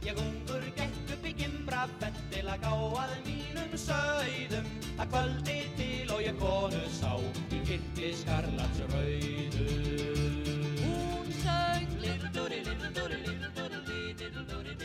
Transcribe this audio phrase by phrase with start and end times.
[0.00, 5.56] Ég ungur gekk upp í gimbra fett til að gá að mínum sauðum að kvöldi
[5.76, 7.12] til og ég konu sá
[7.52, 9.66] í kirkli skarlats rauðu
[10.80, 11.28] Hún
[12.00, 14.80] Little Dúri, Little Dúri, Little Dúri, Little Dúri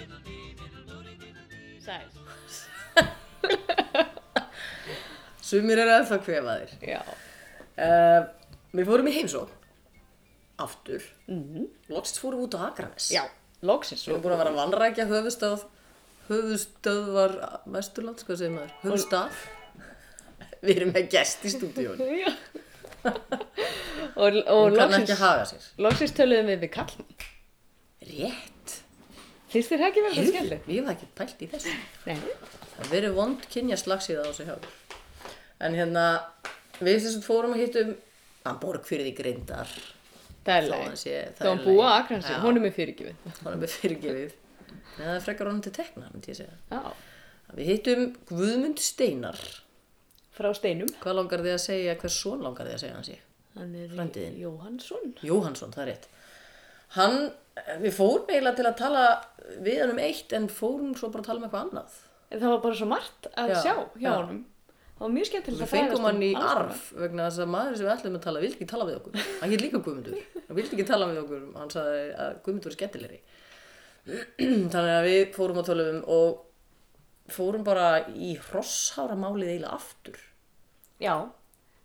[1.85, 2.09] Sæl.
[5.45, 6.75] Sumir eru ennþá kvefaðir.
[6.81, 7.01] Já.
[7.77, 8.21] Uh,
[8.75, 9.55] við fórum í heimsók.
[10.59, 11.07] Aftur.
[11.31, 11.67] Mm.
[11.91, 13.11] Loksist fórum við út á Akranes.
[13.13, 13.23] Já,
[13.69, 14.05] loksins.
[14.07, 15.65] Við erum búin að vera að vanrækja höfustöð,
[16.29, 17.35] höfustöð var
[17.75, 18.73] Vesturlands, hvað segir maður?
[18.85, 19.45] Höfustaf.
[20.65, 22.09] Við erum með gest í stúdíónu.
[22.23, 22.31] Já.
[23.05, 25.65] og og Hún kann ekki að haga sér.
[25.85, 27.25] loksins töluðum við við kallmann.
[28.05, 28.73] Rétt.
[29.53, 30.71] Finnst þér ekki verið Heyrðu, skemmtilegt?
[30.73, 31.75] Ég hef ekki pælt í þessu.
[32.07, 32.17] Nei.
[32.75, 34.73] Það er verið vond kynja slagsíða á þessu hjá okkur.
[35.65, 36.05] En hérna,
[36.81, 37.93] við þessum fórum að hittum
[38.45, 39.71] að borg fyrir því grindar.
[40.45, 40.83] Það er leið.
[40.85, 41.59] hann sé- það Það er
[42.69, 43.15] er fyrirgifið.
[43.43, 44.33] Hún er með fyrirgefið.
[44.95, 46.57] Nei, það frekar honum til tekna, myndi ég segja.
[46.71, 46.81] Já.
[47.55, 49.39] Við hittum Guðmund Steinar.
[50.35, 50.89] Frá steinum.
[51.01, 53.17] Hvað langar þið að segja, hvers son langar þið að segja hann sé?
[53.55, 54.39] Hann er Frændiðinn.
[54.41, 55.13] Jóhannsson.
[55.23, 56.07] Jóhansson, það er rétt.
[56.95, 57.31] Hann,
[57.81, 59.05] við fórum eiginlega til að tala
[59.63, 61.95] við hann um eitt en fórum svo bara að tala um eitthvað annað.
[62.31, 64.15] En það var bara svo margt að Já, sjá hjá já.
[64.19, 64.45] honum.
[64.95, 66.59] Það var mjög skemmtilegt Við að fræðast fengum hann í um konar.
[66.65, 69.17] arf vegna þess að maður sem við ætlum að tala vildi ekki tala við okkur.
[69.41, 70.19] Hann hétt líka Guðmundur.
[70.45, 71.41] Hann vildi ekki tala við okkur.
[71.59, 73.19] Hann sagði að Guðmundur er skemmtilegri.
[74.71, 80.21] Þannig að við fórum að tala um og fórum bara í hrosshára málið eiginlega aftur.
[81.03, 81.15] Já.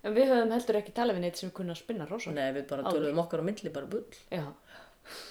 [0.07, 2.31] En við höfum heldur ekki talað við neitt sem kunna að spinna rosa.
[2.33, 4.07] Nei, við bara tölum um okkar á milli bara bull.
[4.31, 4.47] Já.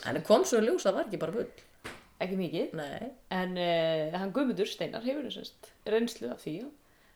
[0.10, 1.48] En kom svo í ljós að það var ekki bara bull.
[2.20, 2.76] Ekki mikið.
[2.76, 5.30] Nei, En uh, hann Guðmundur Steinar hefur
[5.88, 6.58] reynslu af því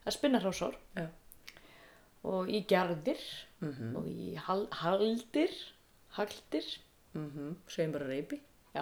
[0.05, 1.07] að spinna hrósor já.
[2.23, 3.21] og í gerðir
[3.63, 3.95] Mhm.
[3.95, 5.53] og í hal haldir,
[6.17, 6.65] haldir,
[7.13, 8.39] Mm Segjum bara reypi.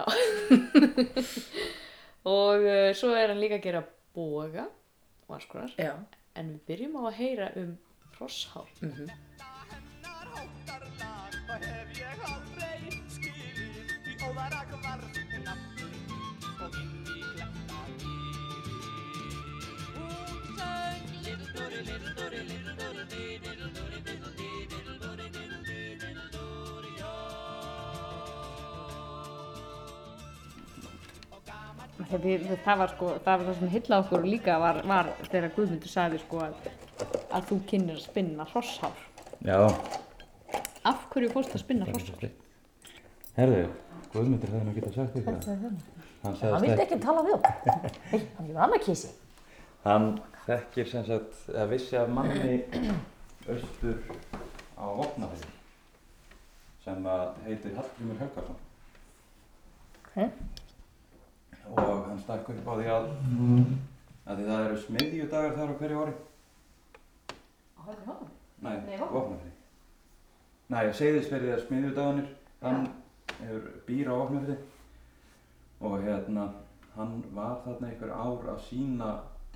[2.24, 3.82] og uh, svo er hann líka að gera
[4.16, 4.64] boga
[5.28, 5.74] og alls konar.
[5.78, 5.92] Já.
[6.34, 7.74] En við byrjum á að heyra um
[8.16, 8.68] hrosshár.
[8.80, 12.80] hennar hóttarlag og hef ég aldrei
[13.12, 14.64] skilið í óðara
[32.18, 36.18] það var sko, það var það sem hylla okkur líka var, var þegar Guðmundur sagði
[36.22, 36.68] sko að,
[37.32, 38.98] að þú kynir að spinna hrosshár.
[39.46, 39.58] Já,
[40.84, 42.28] Af hverju fórst að spinna hrosshár?
[43.36, 43.64] Herðu,
[44.12, 45.62] Guðmundur hefði nú getað sagt ykkur það.
[45.62, 45.80] Hann
[46.22, 46.94] Hann sagðist vildi ekki.
[46.94, 47.96] ekki tala við okkur.
[48.12, 49.08] Nei, hann er annað kísi.
[49.82, 50.04] Hann
[50.46, 52.60] þekkir sem sagt, eða vissi af manni
[53.50, 53.96] austur
[54.78, 55.50] á Vopnafjörði
[56.84, 58.60] sem að heitir Hallgrímur Helgarsson.
[60.02, 60.14] Ok.
[61.70, 63.06] Og hann stakk upp á því að,
[64.26, 66.14] að því það eru smiðjudagar þar á hverju ári.
[67.82, 67.94] Nei,
[68.62, 69.08] Nei, Vopnafirði.
[69.12, 69.52] Vopnafjörði.
[70.72, 72.28] Nei, Seyðisferði er smiðjudagarnir,
[72.62, 72.84] hann
[73.40, 74.58] hefur býr á Vopnafjörði
[75.82, 76.44] og hérna,
[76.94, 79.08] hann var þarna einhver ár að sína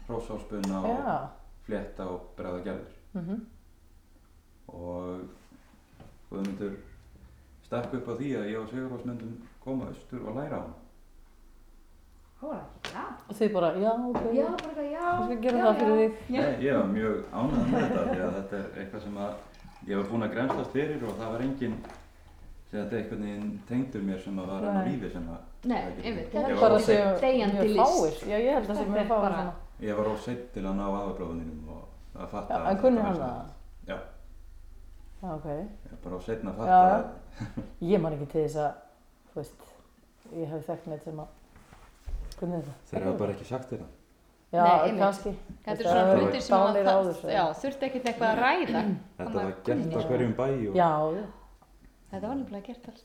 [0.09, 1.17] hrósárspunna og Já.
[1.67, 3.45] flétta og bregða gerðir Mm
[4.67, 5.21] og
[6.27, 6.73] Guðmundur
[7.63, 10.75] stakk upp á því að ég og Sigurfors myndum koma austur og læra á hann.
[12.43, 14.25] Og þið bara, já, ok.
[14.37, 15.05] Já, bara eitthvað, já.
[15.07, 16.17] Ég skal gera það fyrir þig.
[16.37, 19.33] Nei, ég var mjög ánægð með þetta því að þetta er eitthvað sem að
[19.91, 21.77] ég var búinn að grænslast fyrir og það var enginn
[22.67, 25.77] sem þetta einhvern veginn tengdur mér sem að var enn á lífi sem að Nei,
[25.81, 26.29] það ekki- einmitt.
[26.33, 27.81] Þetta var er Bara deyjandi mjög list.
[27.97, 28.31] fáir.
[28.31, 29.53] Já, ég held að það Þetta er fáir bara- svona.
[29.87, 31.83] Ég var of seitt til að ná aðblóðuninum og
[32.21, 33.47] að fatta Já, en þetta kunni var hann það?
[33.87, 33.97] Já,
[35.23, 35.47] Já, ok.
[35.47, 37.63] ég var bara of seitt að Já, fatta já.
[37.91, 38.73] Ég man ekki til þess að,
[39.33, 39.61] þú veist,
[40.37, 41.27] ég hef þekkt neitt sem að,
[42.41, 42.91] hvernig er þetta?
[42.91, 43.89] þeir hafa bara ekki sagt þetta.
[44.55, 45.33] Já, Nei, kannski.
[45.65, 47.31] Þetta er Það svona hlutir sem að það, áður, svo.
[47.35, 48.83] já, þurfti ekkert eitthvað að ræða.
[49.19, 51.25] Þetta var gert á hverjum bæ og Já, já.
[52.13, 53.03] Þetta var nefnilega gert alls.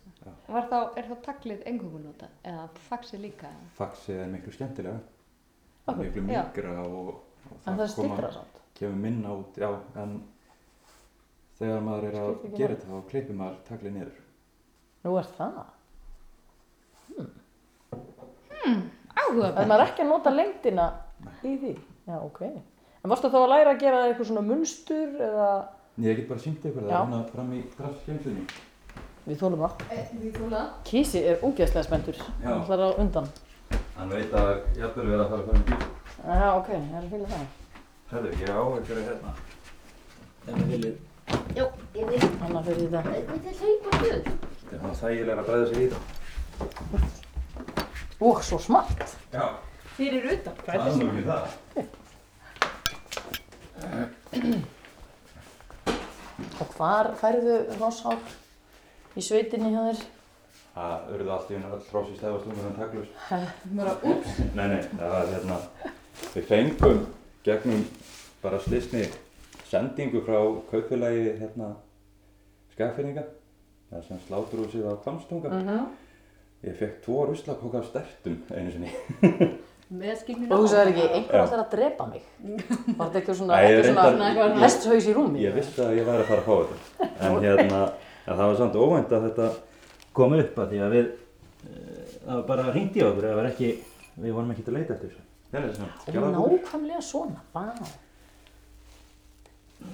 [0.69, 3.49] Þá, er þá taklið engungun nota eða faxið líka?
[3.79, 4.99] faxið er miklu skemmtilega.
[5.89, 7.09] Ok, Miklu mýgra og,
[7.49, 8.59] og það stittra samt.
[8.77, 10.13] kemur minna út, já, en
[11.57, 14.19] þegar maður er að gera þetta þá klippir maður taglið niður.
[15.03, 15.57] Nú er það.
[19.31, 19.51] Áhuga.
[19.55, 20.85] Er maður ekki að nota lengdina
[21.47, 21.69] í því?
[22.09, 22.41] Já, ok.
[23.01, 25.51] En varstu þá að læra að gera eitthvað svona munstur eða
[26.01, 26.97] Ég get bara sínt ykkur það Já.
[26.97, 28.43] hérna fram í drafskemsunni.
[29.27, 29.71] við þólum það?
[30.37, 30.67] Þú það?
[30.87, 32.19] Kísi er ógeðslega spenntur.
[32.19, 32.47] Já.
[32.47, 33.27] Hann ætlar á undan.
[33.97, 35.79] Hann veit að jafnvel verið að fara að fara um bíl.
[36.21, 37.47] Já, ok, ég er að fylgja það.
[38.11, 39.33] Herðu, ég á ykkur hérna.
[40.45, 40.95] Hérna viljið.
[41.55, 42.21] Jú, ég vil.
[42.21, 43.03] Þetta.
[43.31, 44.31] Við til hlaupa hlut.
[44.61, 47.19] Þetta er hann þægilega að bræða sig í það.
[48.21, 49.17] Og svo smart.
[49.33, 49.47] Já,
[49.97, 50.53] Fyrir utan.
[50.65, 51.43] það er nú ekki það.
[56.61, 58.19] Og hvar færðu hrossár
[59.17, 60.03] í sveitinni hjá þér?
[60.71, 63.13] Það urðu allt í hennu öll hross í stefastunum en taklust.
[64.55, 65.57] Nei, nei, það var hérna,
[66.35, 67.01] við fengum
[67.45, 67.81] gegnum
[68.43, 69.03] bara slisni
[69.67, 70.37] sendingu frá
[70.71, 71.73] kaupfélagi hérna
[72.75, 73.25] skaffinninga,
[73.89, 75.49] það er sem sláturhúsið á Kvamstunga.
[75.49, 75.83] Mhm.
[76.61, 78.91] Ég fekk tvo ruslapóka af stertum einu sinni.
[79.91, 82.21] Með skilminu Og þú sagðir ekki, einhver ætlar að drepa mig.
[82.45, 85.41] Var þetta eitthvað svona, reyndar- svona hesthaus í rúmi?
[85.43, 87.09] Ég vissi að ég væri að fara að fá þetta.
[87.27, 87.79] En hérna,
[88.27, 89.49] en það var samt óvænt að þetta
[90.15, 91.09] kom upp að því að við,
[91.65, 93.71] uh, það var bara hringt í okkur, það var ekki,
[94.21, 95.27] við vorum ekki að leita eftir þessu.
[95.51, 97.65] Það er samt, Og nákvæmlega svona, vá.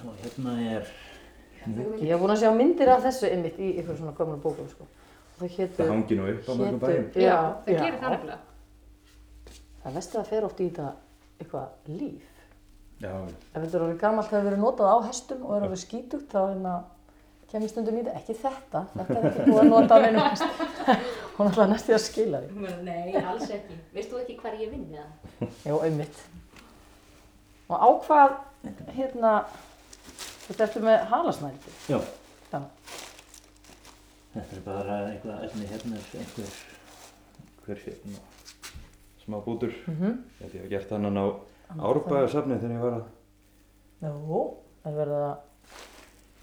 [0.04, 0.94] Og hérna er,
[1.68, 4.86] Ég hef búin að sjá myndir af þessu einmitt í ykkur svona gömlu bókum, sko.
[5.38, 5.78] Það hétu...
[5.78, 7.07] það hangi nú upp á mörgum bæjum.
[7.22, 8.39] Já, það gerir það nefnilega.
[9.84, 10.88] Það veist að það fer oft í þetta
[11.38, 12.36] eitthvað líf.
[12.98, 13.12] Já,
[13.54, 16.39] Ef þetta er orðið gammalt hefur verið notað á hestum og er orðið skítugt þá
[16.42, 16.74] hérna
[17.51, 20.63] kemur stundum í þetta, ekki þetta, þetta er ekki búið að nota af einu hest.
[21.38, 22.74] Hún ætlaði næstu að skila því.
[22.88, 23.78] Nei, alls ekki.
[23.94, 25.54] Veist þú ekki hvar ég vinn með það?
[25.69, 26.24] Jó, einmitt.
[27.68, 28.36] Og á hvað,
[28.98, 29.34] hérna,
[30.48, 31.75] þetta ertu með halasnældi.
[31.94, 32.00] Já,
[32.51, 32.62] Já.
[34.42, 36.51] Þetta er bara eitthvað efni hérna er einhver
[37.68, 38.19] hver hérna,
[39.25, 39.74] smá bútur.
[39.88, 40.12] Mhm.
[40.39, 41.25] Ég held ég hef gert þannan á
[41.89, 43.06] árbæðarsafni þegar ég var að,
[44.01, 44.42] Jó,
[44.84, 45.38] það er verið að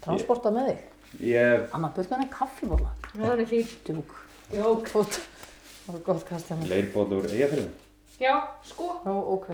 [0.05, 0.83] transporta með þig.
[1.31, 2.91] ég, Anna, burt með henni kaffibóla.
[3.15, 3.77] Það er fínt.
[3.87, 4.15] Djúk.
[4.53, 4.87] Jók.
[4.91, 6.67] Það var gott kast hjá mér.
[6.69, 7.71] leirbóð úr eigafyrðin.
[8.19, 9.01] Já, sko.
[9.05, 9.49] Jó, ok.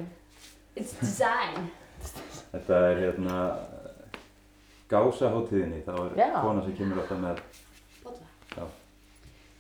[0.76, 1.70] It's design.
[2.52, 3.38] Þetta er hérna
[4.90, 6.42] gásaháttíðinni, þá er Já.
[6.42, 7.40] kona sem kemur alltaf með.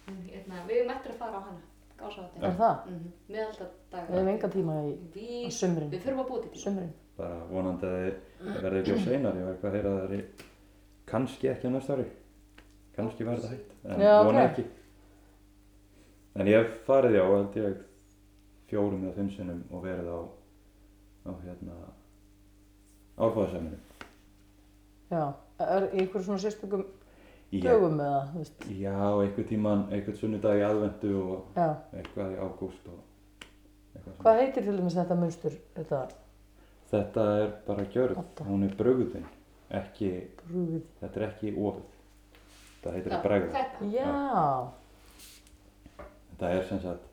[0.07, 1.62] Hérna, við erum eftir að fara á hana.
[2.01, 2.48] Gása á þetta.
[2.48, 2.75] Er það?
[2.88, 3.12] Mm -hmm.
[3.30, 4.07] Meðalda daga.
[4.07, 5.89] Við hefum enga tíma í Við, á sumrin.
[5.92, 6.63] við þurfum að búa til tíma.
[6.63, 6.94] sumrin.
[7.18, 10.13] bara vonandi að þið verði ekki á seinar, ég var eitthvað að heyra að það
[10.18, 10.25] er
[11.06, 12.06] kannski ekki á næsta ári,
[12.95, 14.50] kannski verði það hægt, en Já, vona ok.
[14.50, 14.65] ekki.
[16.36, 17.77] En ég hef farið já, held ég,
[18.68, 20.19] fjórum eða fimm sinnum og verið á,
[21.27, 21.74] á hérna,
[23.18, 23.77] árfáðasæminu.
[25.12, 25.33] Já.
[25.59, 26.86] Er í einhverjum svona sérstökum
[27.59, 28.65] dögum eða, þú veist.
[28.80, 31.68] já, einhvern tíman, einhvern sunnudag í aðvendu og Já.
[32.00, 33.00] eitthvað í ágúst og
[33.95, 34.15] eitthvað.
[34.24, 35.57] Hvað heitir til dæmis þetta munstur?
[35.75, 36.01] Þetta
[36.92, 38.18] Þetta er bara gjörð,
[38.48, 39.25] hún er brugðin,
[39.71, 40.09] ekki,
[40.44, 40.81] brúið.
[41.00, 41.83] þetta er ekki ofið.
[42.83, 43.51] Það heitir Já, að bregða.
[43.51, 43.92] Þetta.
[43.95, 44.12] Já.
[46.31, 47.04] Þetta er sem sagt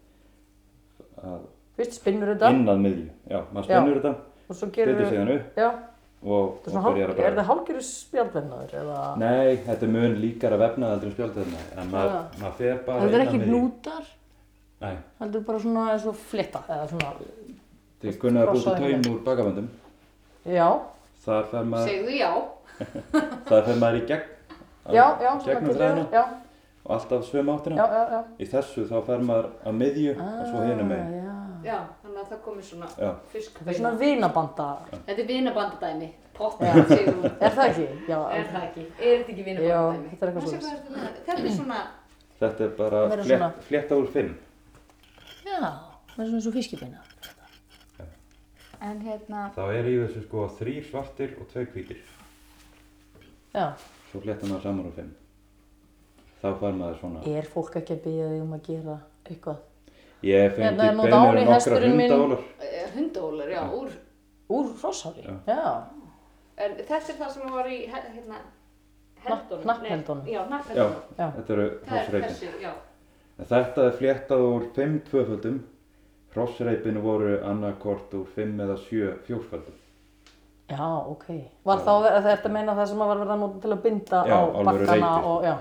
[1.23, 1.47] að
[1.79, 3.05] Fyrst spinnur þetta inn að miðju.
[3.31, 4.13] Já, maður spinnur þetta,
[4.49, 5.69] og svo flytur gerir síðan upp Já.
[6.23, 7.35] Og, er byrjar að er bregða.
[7.39, 9.03] það hálfgerður spjaldvennaður eða?
[9.23, 13.09] Nei, þetta er mun líkara vefnað heldur en spjaldveðna, en maður, maður fer bara Það
[13.09, 14.09] er inn að ekki hnútar,
[14.81, 17.13] Nei, heldur bara svona eins og flitta eða svona.
[18.03, 19.69] þið kunnaði að búið til Krossaði taum úr bakaböndum.
[20.49, 20.69] Já.
[21.29, 22.33] Þar fer maður, Segðu já.
[23.49, 24.29] þar fer maður í gegn,
[24.89, 26.23] Já, já, gegnum Já,
[26.89, 27.77] og alltaf svöma áttina.
[27.77, 28.21] já, já, já.
[28.41, 30.93] Í þessu þá fer maður að miðju og svo hinum
[32.19, 33.59] þannig að það komið svona Já, fisk.
[33.63, 34.67] Það er svona vinabanda.
[35.07, 36.09] Þetta er vinabandadæmi.
[36.39, 36.73] Pott, Já.
[36.89, 37.25] segir hún.
[37.41, 37.87] Er það ekki?
[38.09, 38.19] Já.
[38.39, 38.85] Er það ekki?
[38.99, 40.11] Er þetta ekki Já, vinabandadæmi?
[40.11, 40.91] þetta er eitthvað svoleiðis.
[40.95, 41.23] með?
[41.29, 41.79] Þetta er svona,
[42.41, 44.35] þetta er bara Meira flétt, svona- flétta úr fimm.
[45.49, 47.01] Já, það er svona eins og fiskibina.
[48.81, 52.03] en hérna, Þá er í þessu sko þrýr svartir og tvei hvítir.
[53.55, 53.73] Já.
[54.13, 55.15] Svo flétta maður saman úr fimm.
[56.43, 57.23] Þá fær maður svona.
[57.27, 59.57] Er fólk ekki að byggja þig um að gera eitthvað?
[60.23, 62.13] Ég fengi Hérna er nú beinir um nokkra hesturinn minn.
[62.95, 63.49] hundahólar.
[63.49, 63.91] já, úr,
[64.49, 65.23] Úr hrossári?
[65.23, 65.35] Já.
[65.47, 65.85] Já.
[66.57, 68.39] en þetta er það sem var í, hérna,
[69.23, 69.63] heldunum.
[69.65, 70.27] hnappheldunum.
[70.27, 71.03] Já, hnappheldunum.
[71.19, 71.27] Já.
[71.37, 72.71] þetta eru er hrossreipin.
[73.39, 75.61] En Þetta er fléttað úr fimm tvöföldum.
[76.35, 79.77] Hrossreipin voru annarkort úr fimm eða sjö fjórföldum.
[80.69, 81.29] Já, ok.
[81.65, 81.93] Var þá
[82.27, 85.13] þetta að meina það sem var verið að nota til að binda Já, á bakkana
[85.25, 85.55] og, já.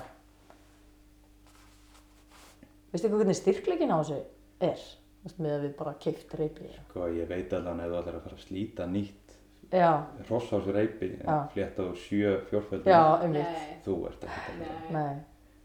[2.92, 4.18] Veistu hvað hvernig styrkleikin á þessu
[4.62, 4.80] er?
[5.28, 6.70] Þú með að við bara keift reipi.
[6.90, 9.34] Sko, ég veit allan ef þú ætlar að fara að slíta nýtt
[9.76, 9.90] Já,
[10.30, 11.34] hrosshásreipi Já.
[11.34, 12.36] en fléttað úr sjö.
[13.28, 13.44] Nei,
[13.84, 15.18] Þú ert ekki að nei, Nei,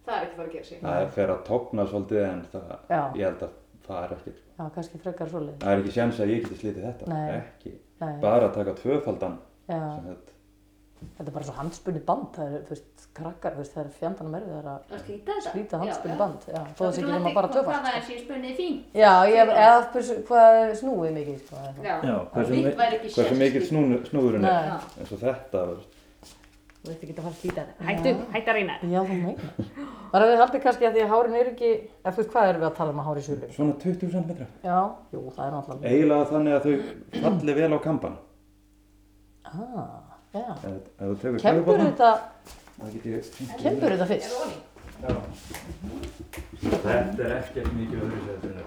[0.06, 0.80] það er ekki fara að gera sig.
[0.82, 3.52] Það er fer að topna svolítið en það, ég held að
[3.86, 4.32] það er ekki.
[4.58, 5.56] já, kannski frekar svoleið.
[5.62, 7.06] Það er ekki séns að ég geti slítið þetta.
[7.12, 7.38] Nei.
[7.38, 7.72] Ekki.
[8.02, 9.78] Nei, Bara að taka tvöfaldan já.
[9.94, 10.31] sem þetta.
[11.16, 13.90] Þetta er bara svo handspunni band, það er, þú veist, krakkar, þú veist, það er
[14.00, 15.52] fjandanum erfið það er að Að slíta þetta?
[15.52, 17.86] slíta handspunni band, já, þó það sé ekki nema bara Hvað tvöfald.
[17.86, 18.76] það er sín spunnið fín?
[18.94, 19.78] Já, ég, eða
[20.28, 21.72] hvað er snúið mikið, sko, eða.
[21.82, 24.70] Já, Já, hversu Mitt mi- væri ekki Hversu sérst mikill í- snú, snúðurinn er.
[25.00, 25.58] Eins og þetta.
[25.66, 25.98] þú veist.
[26.82, 27.84] Þú veist ekki að fara að slíta þetta.
[27.86, 28.74] Hættu, hættu að reyna.
[28.82, 29.36] Já, þú meinar.
[30.12, 31.68] Var þið haldið kannski að því að hárin er ekki,
[32.04, 33.50] ef þú veist hvað erum við að tala um að hári súlu?
[33.54, 34.46] Svona 20 cm.
[34.66, 34.78] Já,
[35.14, 35.92] jú, það er náttúrulega.
[35.92, 36.74] Eiginlega þannig að þau
[37.22, 38.16] falli vel á kampan.
[39.44, 40.44] Ah, já.
[40.52, 42.10] Ef, ef þú tekur Kempur þetta,
[42.78, 43.30] það get ég...
[43.62, 44.32] kempur þetta fyrst?
[45.02, 45.12] Já.
[46.62, 48.64] Þetta er ekkert mikið öðru þetta.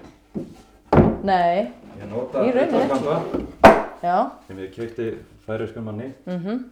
[1.26, 3.16] Nei, Ég nota ullarkampa
[4.02, 4.16] já.
[4.46, 5.06] sem ég kefti
[5.46, 6.64] færiskum manni Mhm.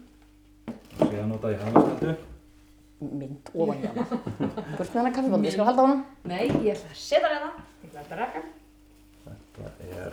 [1.01, 2.15] og síðan nota ég hafaskaldu.
[3.05, 4.05] Mynd ofan í hana.
[4.79, 6.05] Burt með hana kaffibóndi, ég skal halda á hana.
[6.25, 7.51] Nei, ég ætla að setja hérna.
[7.85, 8.43] Ég ætla að rekka.
[9.25, 10.13] Þetta er...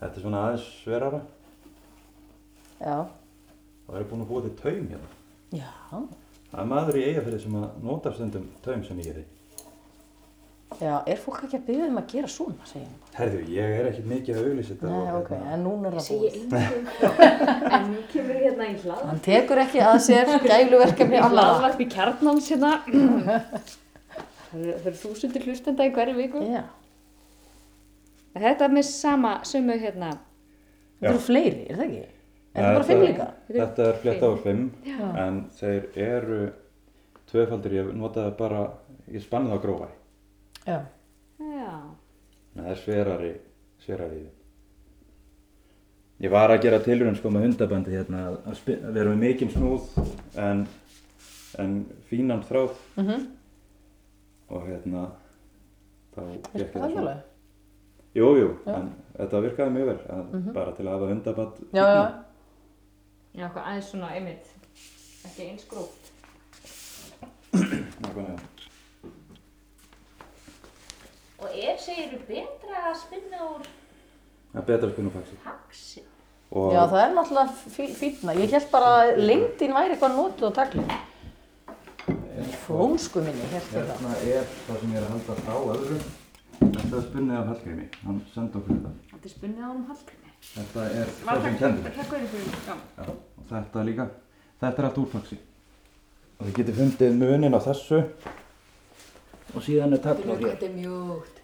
[0.00, 1.20] Þetta er svona aðeins sverara
[2.80, 2.96] Já.
[3.86, 5.10] og það er búin að búa til taum hérna.
[5.52, 5.70] Já.
[6.50, 9.24] Það er maður í eigafyrði sem að nota stundum taum sem ég geri.
[10.80, 12.98] Já, er fólk ekki að byggja um að gera svona, segja hann.
[13.16, 14.90] Herðu, ég er ekkert mikið að auglýsa þetta.
[14.92, 16.36] Nei, og ok, hérna- en núna er það Segja búið.
[16.38, 16.84] engum.
[17.80, 19.02] En nú kemur hérna í hlað.
[19.10, 21.48] Hann tekur ekki að sér gæluverkefni annara.
[21.56, 22.70] Hlaðvarp í kjarnans hérna.
[22.86, 26.44] Það eru- það eru þúsundir hlustenda í hverju viku.
[26.54, 26.62] Já.
[28.38, 30.12] Þetta er með sama, sömu hérna.
[31.00, 32.06] Þetta eru fleiri, er það ekki?
[32.54, 33.26] Er það bara fimm líka?
[33.48, 34.62] Þetta er flett ár 5
[35.24, 36.40] en þeir eru
[37.30, 38.64] tvöfaldir, ég notaði bara,
[39.06, 39.96] ég spannaði á grófari.
[40.66, 40.78] Já.
[41.38, 41.70] Já.
[42.56, 43.32] En það er sverari,
[43.84, 44.36] sverari í þeim.
[46.20, 48.58] Ég var að gera tilraun sko með hundabandi hérna að,
[48.92, 49.86] vera með mikinn snúð
[50.36, 50.66] en,
[51.62, 51.76] en
[52.10, 53.22] fínan þráð Mhm.
[54.50, 55.06] og hérna
[56.16, 57.22] þá gekk Virkar það ekki alveg?
[58.18, 58.28] Jú,
[58.66, 61.62] en þetta virkaði mjög vel, að, bara til að hafa hundaband.
[61.72, 62.02] Já, já.
[63.34, 64.46] Já, hvað aðeins svona einmitt.
[65.28, 66.08] Ekki eins gróft.
[67.52, 68.38] Nákvæmlega.
[71.40, 73.62] Og er, segir þú, betra að spinna úr
[74.50, 75.36] Það er betra að spinna faxi.
[75.44, 76.02] haxi?
[76.50, 78.34] Og Já, það er náttúrulega fí- fínna.
[78.34, 80.98] Ég held bara að lengdin væri eitthvað notuð á taglinu.
[82.66, 83.86] Flónsku minni, held ég það.
[83.86, 86.02] hérna er það sem ég er að halda frá öðrum.
[86.60, 88.92] Þetta er spunnið af Hallgrími, hann sendi okkur þetta.
[89.12, 90.29] Þetta er spunnið á honum haldgrinni.
[90.50, 91.92] Þetta er það sem kendur.
[91.96, 92.54] það hverju fyrir?
[92.66, 92.74] Já.
[92.96, 94.06] Já, og þetta líka.
[94.60, 95.38] Þetta er allt úr faxi.
[96.38, 98.00] Og þið getið fundið munin á þessu.
[99.54, 100.48] Og síðan er tagla hér.
[100.48, 101.40] Þetta er mjúkt.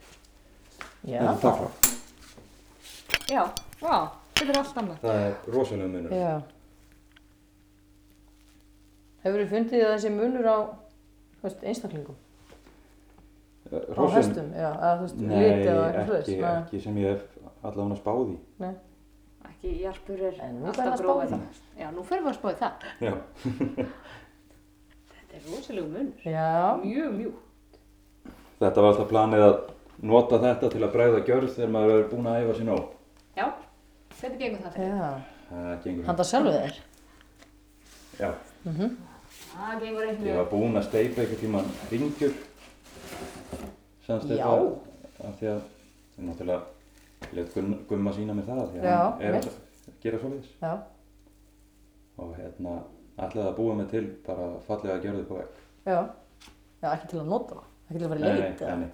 [1.07, 1.21] Já.
[1.21, 1.71] Þetta er tagla.
[3.26, 3.43] Já,
[3.83, 3.97] vá,
[4.38, 4.99] þetta er allt annað.
[5.05, 6.17] Það er rosalega munur.
[6.17, 6.35] Já.
[9.26, 10.59] Hefur þið fundið að þessi munur á
[11.43, 12.19] veist, einstaklingum?
[13.67, 15.47] Á Rosin, hestum, já, þú veist, nei,
[16.07, 17.25] ekki, ekki sem ég hef
[17.67, 18.37] allavega spáð í.
[18.62, 18.75] Nei.
[19.66, 21.40] Ekki, jarpur er En nú alltaf að það.
[21.78, 22.85] Já, nú fyrir við að spáði það.
[23.02, 23.14] Já.
[25.16, 26.20] Þetta er rosalegu munur.
[26.23, 26.50] Já.
[26.82, 27.80] Mjög mjúkt.
[28.61, 29.56] Þetta var alltaf planið að
[30.12, 32.85] nota þetta til að bræða gjörð þegar maður er búinn að æfa sér nóg.
[33.37, 33.46] Já,
[34.20, 34.94] þetta gengur það fyrir.
[35.02, 35.11] Já.
[35.50, 36.78] Það gengur Handa sjálfu þér?
[38.20, 38.30] Já,
[39.56, 42.38] Það gengur eitt ég var búinn að steipa einhvern tímann ringjur.
[44.06, 44.46] Semst Já.
[45.26, 46.75] Af því að það er náttúrulega
[47.32, 47.54] let
[47.88, 48.61] gumma, sína með það.
[48.73, 49.46] Því að hann er að
[50.02, 50.50] gera svoleiðis.
[50.62, 50.73] Já.
[52.16, 52.73] Og hérna,
[53.18, 55.52] ætlaði að búa mig til bara fallega gjörðu på vegg.
[55.87, 55.99] Já.
[56.82, 57.66] Já, ekki til að nota það.
[57.88, 58.61] Ekki til að vera Nei, í nei, leit.
[58.61, 58.76] nei, eða?
[58.80, 58.90] nei.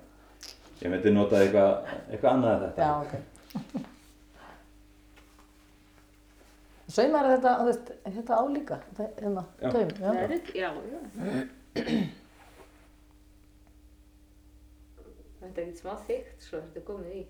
[0.82, 1.72] Ég myndi nota eitthvað,
[2.10, 2.80] eitthvað annað en þetta.
[2.82, 3.12] Já, ok.
[6.92, 8.76] Saumaður þetta, þú veist, er þetta á líka?
[8.98, 9.68] Þetta- Hérna, Já.
[9.72, 10.10] taum, já.
[10.54, 10.98] Já, já.
[15.42, 17.22] Þetta er ekkert smá þygt, svo þetta er komið í.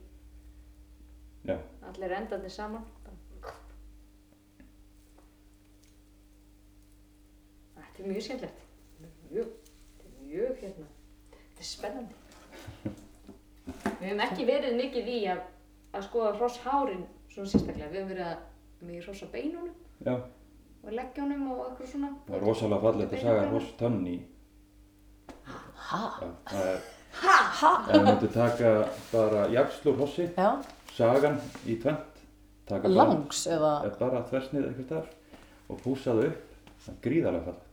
[1.92, 2.84] Allir endarnir saman.
[7.76, 8.62] Þetta er mjög skemmtilegt.
[9.32, 9.50] Mjög,
[9.99, 10.87] þetta er mjög hérna.
[11.34, 12.14] Þetta er spennandi.
[14.00, 15.42] Við hefum ekki verið mikið í að,
[15.92, 17.90] að skoða hrosshárin svona sérstaklega.
[17.92, 20.14] Við hefum verið að mikið hrossa beinunum Já,
[20.82, 22.11] og leggjónum og eitthvað svona.
[22.26, 24.16] það er rosalega fallegt að saga hross tönn í.
[25.92, 26.04] Ha?
[26.22, 26.30] Já,
[27.61, 28.72] það er, myndum taka
[29.12, 30.49] bara jakslu hrossi, Já.
[30.96, 32.08] Sagan í tvent,
[32.88, 35.08] Langs eða, bara þversnið einhvers þar
[35.68, 37.68] og púsaðu upp, það er gríðarlega fallegt.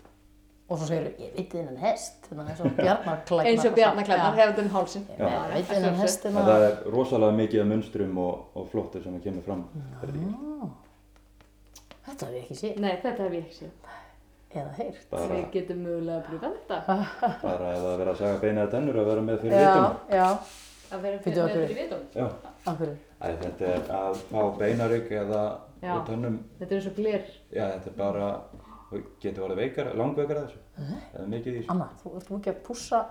[0.69, 3.47] og svo segir ég veit þinnan hest, eins og bjarnarklæknar.
[3.49, 5.05] Eins og bjarnaklæðnar hefur þetta um hálsin.
[5.17, 6.45] Ég veit þinnan hest, En hérna.
[6.49, 9.63] það er rosalega mikið af munstrum og, og flottur sem kemur fram.
[10.01, 10.27] fyrir.
[12.09, 13.73] Þetta hef ég ekki séð, Nei, þetta hef ég ekki séð.
[14.59, 15.01] eða heyrt.
[15.11, 16.77] Bara, Við getum mögulega að pröfa þetta.
[17.43, 19.99] bara ef það er verið að saga beina eða tennur að vera með fyrir vitum.
[20.09, 20.29] já,
[20.89, 22.48] Að vera þetta í vitum.
[22.65, 22.95] Já, af hverju?
[23.19, 25.43] Æ, þetta er að fá beinarygg eða
[26.07, 27.23] tönnum, Þetta er eins og gler.
[27.51, 28.27] já þetta er bara,
[28.89, 30.59] þú getur orðið veikar, langveikar að þessu.
[31.13, 31.71] Eða mikið í þessu.
[31.73, 33.01] Anna, þú ert ekki að pússa,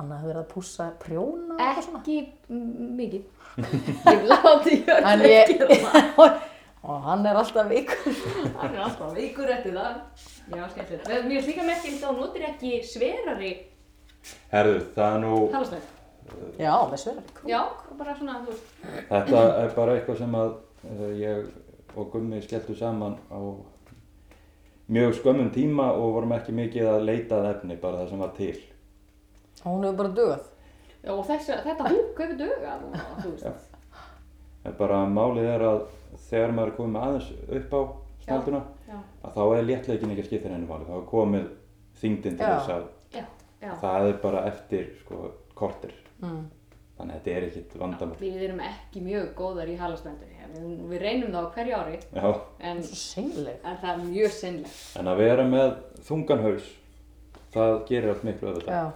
[0.00, 2.00] Anna hefur verið að pússa prjóna og eitthvað svona.
[2.00, 2.60] Ekki
[3.00, 3.24] mikið.
[4.14, 6.36] Ég láti ekki ég, gera það.
[6.88, 8.20] og hann er alltaf veikur.
[8.60, 9.98] Hann er alltaf veikur eftir það.
[10.50, 11.08] Já, skemmtilegt.
[11.10, 13.50] Mér finnst líka merkilegt að hún notir ekki sverari
[14.50, 15.84] Herðu, það er nú, halasnæð.
[16.60, 17.34] Já, með sverari.
[17.50, 17.60] Já,
[17.98, 18.72] bara svona, þú veist.
[19.10, 21.50] þetta er bara eitthvað sem að uh, ég
[21.96, 23.40] og Gummi skelltu saman á
[24.90, 28.32] mjög skömmum tíma og vorum ekki mikið að leita að efni, bara það sem var
[28.36, 28.54] til.
[29.60, 30.46] Og hún hefur bara dugað.
[31.00, 33.66] Já, og þess, þetta húk hefur dögað og þú veist.
[34.68, 35.78] En bara málið er að
[36.28, 37.80] þegar maður er komið aðeins upp á
[38.26, 38.60] snalduna,
[38.90, 40.88] Já, að þá er léttleikin ekki að skipta henni máli.
[40.90, 41.46] Þá er komið
[42.02, 42.52] þyngdin til Já.
[42.58, 42.84] þess að
[43.16, 43.24] já,
[43.62, 43.72] já.
[43.80, 45.22] það er bara eftir sko,
[45.56, 45.94] kortir.
[46.20, 46.40] Mm.
[47.00, 48.16] Þannig að þetta er ekkit vandamál.
[48.20, 50.36] Við erum ekki mjög góðar í halasnændunni.
[50.50, 52.26] Við, við reynum það á hverju ári, Já,
[52.60, 54.80] en, en það er mjög sinnlegt.
[55.00, 55.70] en að vera með
[56.08, 56.66] þungan haus,
[57.54, 58.90] það gerir allt miklu öðvitað.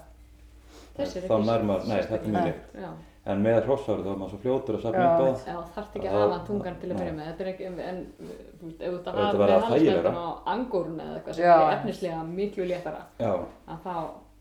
[0.95, 2.63] Er Þá ekki nær maður, nei, þetta er mjög.
[2.85, 2.91] Já,
[3.25, 5.13] En með hrossárið þá er maður svo fljótur að safna Já.
[5.15, 5.47] upp á það.
[5.49, 7.29] já þarf ekki að hafa tungan til að byrja með.
[7.31, 10.99] Þetta er ekki, en þú veist, ef þú ert að hafa með halasnændun á angórun
[11.01, 13.33] eða eitthvað sem er efnislega miklu léttara, Já,
[13.73, 13.95] að þá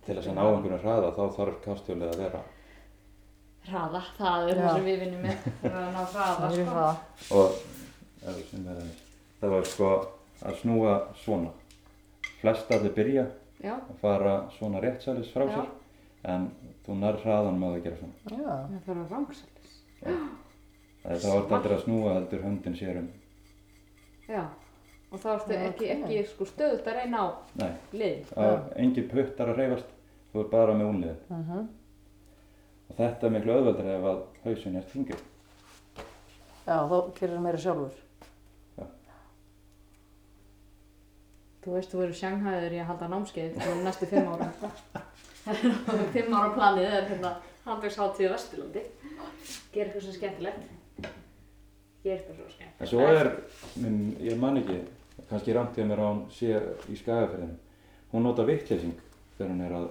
[0.04, 2.44] til þess að ná einhvern hraða þá þarf kastjólið að vera.
[3.70, 6.74] Hraða, það er það sem við vinnum með, fyrir að ná hraða, Það sko.
[6.74, 6.96] það.
[7.40, 7.48] Og
[8.24, 8.82] við er
[9.42, 9.92] það var sko
[10.44, 11.52] að snúa svona.
[12.42, 13.26] Flest allir byrja
[13.64, 15.56] Já, að fara svona réttsælis frá Já.
[15.56, 15.72] sér.
[16.34, 16.50] En
[16.86, 18.14] þú nær hraðan með að gera svona.
[18.32, 18.56] Já.
[18.72, 19.78] það þarf að rángsælis.
[21.04, 23.08] Það er þá er þetta að snúa heldur höndin sér um.
[24.28, 24.44] Já,
[25.12, 27.28] og þá ertu ekki, ekki sko stöðut að reyna á
[27.92, 28.30] lið.
[28.40, 29.90] að engin puttar að reyfast,
[30.32, 31.24] þú er bara með únliðin.
[31.30, 31.66] Mhm.
[32.94, 35.22] Og þetta er miklu auðveldar ef að hausin er þingir.
[36.64, 37.96] Já, þá gerir það meira sjálfur.
[41.64, 44.50] Þú veist, þú verður sjanghæður í að halda námskeið fyrir næstu fimm ára.
[46.14, 47.32] fimm ára planið er hérna
[47.64, 48.84] handverksháttíð á Vesturlandi.
[49.74, 50.68] Gera eitthvað svo skemmtilegt.
[52.04, 52.84] Gera eitthvað svo skemmtilegt.
[52.84, 53.32] En svo er,
[53.80, 54.78] minn, ég man ekki,
[55.32, 56.52] kannski ég mér á hún sé
[56.92, 57.58] í skagaferðinu.
[58.14, 59.00] Hún nota vittleysing
[59.40, 59.90] þegar hún er að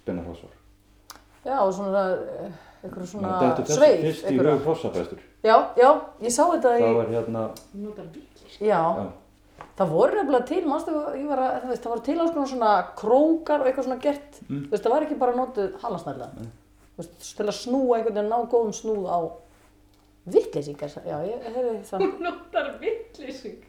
[0.00, 0.61] spenna hrossvar.
[1.44, 2.50] Já, og svona, eh,
[2.84, 4.00] einhverju svona Þetta er þessi sveif.
[4.04, 4.52] fyrst í einhverja.
[4.58, 5.18] hug hrossabæstur.
[5.42, 5.88] Já, já,
[6.22, 7.42] ég sá þetta í, Þá er hérna,
[7.74, 8.58] notar viklis.
[8.60, 9.06] já, já,
[9.76, 12.48] það voru nefnilega til, mannstu, ég var að, þú veist, það voru til alls konar
[12.52, 14.62] svona krókar og eitthvað svona gert, Mm.
[14.66, 18.30] þú veist, það var ekki bara notuð halasnæðlega, þú veist, til að snúa einhvern veginn,
[18.30, 19.18] ná góðum snúð á
[20.26, 23.62] vittleysingar, já, ég hefði það, Hún notar viklising.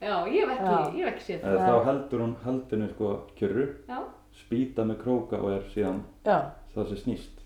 [0.00, 1.58] Já, ég hef ekki, ég hef ekki séð það.
[1.66, 3.98] þá heldur hún haldinu sko kjörru, Já,
[4.36, 6.36] spýta með króka og er síðan já,
[6.76, 7.42] það sem snýst.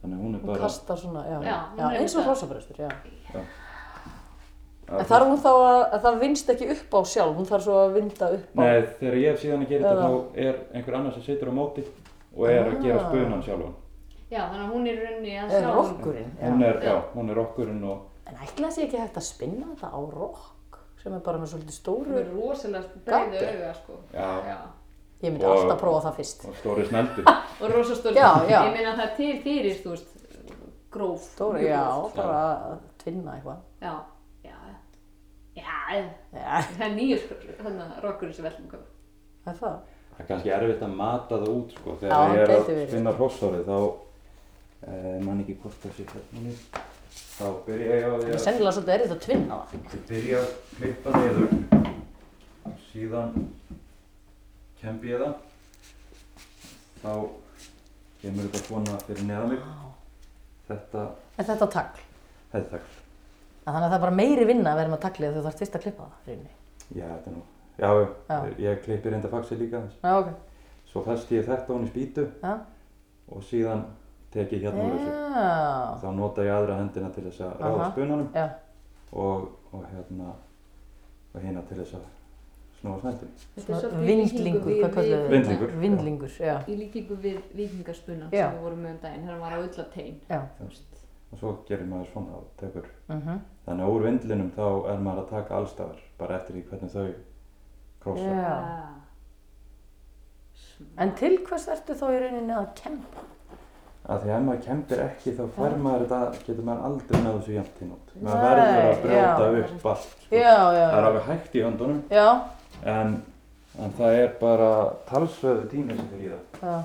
[0.00, 2.22] Þannig að hún er hún bara, kastar svona, já, Já, já, hún er eins og
[2.24, 3.44] að
[4.90, 7.74] En þarf hún þá að, að það vinst ekki upp á sjálf, hún þarf svo
[7.78, 10.96] að vinda upp á, Nei, þegar ég hef síðan að gera þetta þá er einhver
[10.98, 11.84] annar sem situr á móti
[12.34, 13.06] og er að gera Ah.
[13.06, 13.76] spunan sjálfan.
[14.30, 16.48] já, þannig að hún er í rauninni að er sjá um- rokkurinn, já.
[16.50, 19.90] Hún er, já, hún er okkurinn og, En ætla sé ekki hægt að spinna þetta
[19.94, 23.46] á rokk, sem er bara með svolítið Hún stóru, er rosalega breiðu Gati.
[23.46, 23.92] auga, sko.
[24.12, 24.58] já, Já.
[25.22, 26.44] Ég myndi alltaf prófa það fyrst.
[26.48, 27.24] og stóri sneldu.
[27.60, 28.14] Og rosa stór.
[28.16, 28.60] Já, já.
[28.64, 30.12] Ég meina það er til fyrir, þú veist,
[30.90, 31.26] gróf.
[31.40, 32.14] Mjög já, gróf.
[32.16, 33.58] bara að tvinna eitthvað.
[33.84, 33.94] Já,
[34.44, 34.56] já,
[35.60, 37.24] já, Já, það er nýjur
[37.60, 38.86] þannig að rokkurinn sem velum komið.
[39.44, 39.80] það er það.
[40.10, 41.90] Það er kannski erfitt að mata það út sko.
[41.90, 42.88] Já, Þegar ég er að verið.
[42.94, 43.76] finna hrossárið þá,
[44.88, 46.04] eh, man ekki hvort það sé
[46.36, 46.64] niður.
[47.40, 49.72] Þá byrja ég á því Það er að, sennilega svolítið erfitt að tvinna það.
[49.94, 51.48] ég byrja að klippa niður.
[52.90, 53.30] Síðan
[54.80, 55.34] kembi ég það.
[57.02, 57.12] Þá
[58.22, 59.62] kemur þetta svona fyrir neðan mig.
[60.70, 61.04] Þetta,
[61.40, 62.02] En þetta tagl.
[62.52, 62.98] þetta er takk.
[63.66, 65.58] En Þannig að það er bara meiri vinna að vera með taglið þegar þú þarf
[65.62, 66.20] fyrst að klippa það.
[66.20, 66.52] í rauninni.
[66.90, 67.42] Já, þetta er nú,
[67.78, 68.38] já, já, Já.
[68.64, 69.80] ég klippi reynda faxið líka.
[70.02, 70.28] Já, ok.
[70.90, 72.54] Svo festi ég þetta hún í spýtu Já.
[73.30, 73.84] og síðan
[74.32, 75.10] tek ég hérna úr þessu.
[75.10, 76.00] Já.
[76.02, 77.90] Þá nota ég aðra hendina til þess að ráða Aha.
[77.92, 78.46] spunanum Já.
[79.12, 80.32] og, og hérna
[81.34, 82.08] og hérna til þess að
[82.80, 85.30] Þetta er Svona svolítið í líkingu Vindlingur, hvað kölluðu við- þið?
[85.30, 85.72] Vindlingur.
[85.80, 86.54] Vindlingur, já.
[86.64, 88.46] Í líkingu við vikingaspunan Já.
[88.46, 89.58] sem við vorum með um daginn, hann var á.
[90.30, 90.40] Já.
[90.60, 90.86] Þú veist.
[91.32, 92.86] Og svo gerir maður svona og tekur.
[93.08, 93.40] Mhm.
[93.66, 97.14] Þannig að úr vindlinum þá er maður að taka allstafar, bara eftir því hvernig þau
[98.00, 98.24] krossa.
[98.24, 98.86] Já.
[100.98, 103.20] En til hvers ertu þá í rauninni að kempa?
[104.10, 107.34] Af því að ef maður kempir ekki þá fær maður þetta, getur maður aldrei með
[107.36, 108.14] þessu jæmt tíma út.
[108.24, 109.60] Maður verður að brjóta já.
[109.76, 110.06] upp allt.
[110.24, 110.30] Sko.
[110.34, 110.86] Já, já.
[110.90, 112.24] Það er alveg hægt í höndunum Já,
[112.84, 113.22] en,
[113.78, 114.70] en það er bara
[115.10, 116.42] talsveðu tími sem fyrir í það.
[116.62, 116.78] já.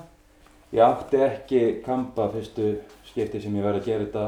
[0.76, 2.70] Ég átti ekki kampa fyrstu
[3.08, 4.26] skipti sem ég verði að gera þetta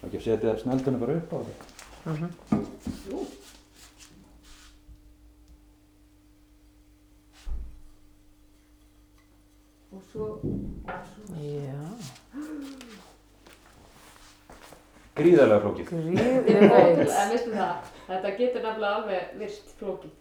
[0.00, 1.72] og ekki að setja snöldunum bara upp á þetta.
[9.94, 10.28] Og svo,
[11.38, 11.82] Já.
[15.14, 15.90] Gríðarlega flókið.
[15.90, 17.10] Gríð, ég veit.
[17.14, 20.14] en veistu það, Þetta getur nefnilega alveg virst flókið.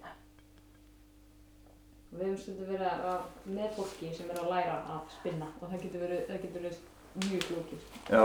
[2.13, 5.71] Við hefum stundum verið að, að með fólki sem er að læra að spinna og
[5.71, 6.78] það getur verið, það getur verið
[7.23, 7.88] mjög flókið.
[8.10, 8.23] Já,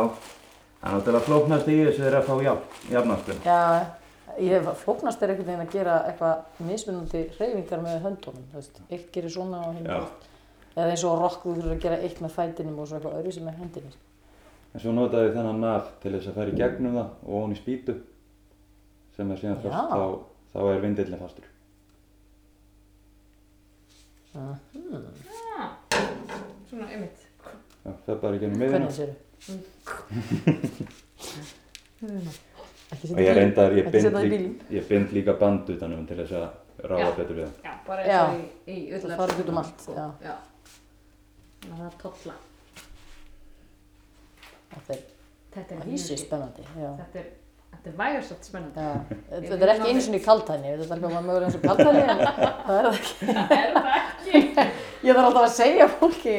[0.83, 3.39] það er náttúrulega flóknast í þessu er að fá jafn, jafnarspil.
[3.49, 3.61] Já,
[4.45, 9.09] ég flóknast er einhvern veginn að gera eitthvað mismunandi hreyfingar með höndunum, þú veist, eitt
[9.15, 10.29] gerir svona og hinn gerir
[10.79, 13.35] eða eins og rock þú þurfur að gera eitt með fætinum og svo eitthvað öðru
[13.35, 13.93] sem með hendinni.
[14.75, 17.59] En svo notaði þennan naf til þess að fara í gegnum það og ofan í
[17.59, 17.95] spýtu
[19.17, 19.81] sem er síðan fast, Já.
[19.91, 21.49] þá, þá er vindillin fastur.
[24.37, 24.57] Ah,
[26.69, 27.19] svona einmitt.
[27.85, 28.79] Já, það er bara í gennum miðina.
[28.79, 29.15] Hvernig séru?
[32.89, 34.57] Ekki Og ég reyndar, ég ekki bind, setja það í lík, bílinn.
[34.79, 36.47] ég bind líka band utanum til þess að
[36.89, 37.11] ráða Já.
[37.19, 37.55] betur við það.
[37.65, 38.21] Já, bara Já.
[38.21, 38.39] eins og
[38.69, 40.07] í, í Það fara út um allt, já.
[40.25, 40.37] Já.
[41.69, 42.37] Það er tolla.
[44.73, 45.03] Þetta er
[45.59, 46.91] Þetta er vísi spennandi, já.
[47.03, 47.29] Þetta er,
[47.73, 48.81] þetta er vægarsagt spennandi.
[48.81, 48.93] já.
[49.49, 52.19] Þetta er ekki einu sinni kaltæni, þetta er alveg mögulega eins og kaltæni, en
[52.67, 53.15] það er það ekki.
[53.27, 54.39] Það er það ekki.
[55.07, 56.37] Ég þarf alltaf að segja fólki,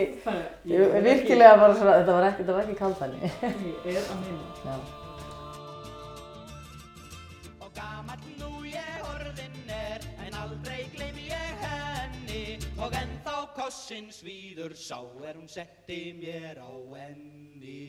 [0.68, 3.18] ég virkilega bara svona, þetta var ekki, ekki kaltæni.
[3.88, 4.48] Ég er að minna.
[4.66, 4.76] Já.
[7.64, 12.44] Og gamall nú ég orðin er En aldrei gleymi ég henni
[12.82, 16.72] Og ennþá kossin svíður Sá er hún setti mér á
[17.08, 17.80] enni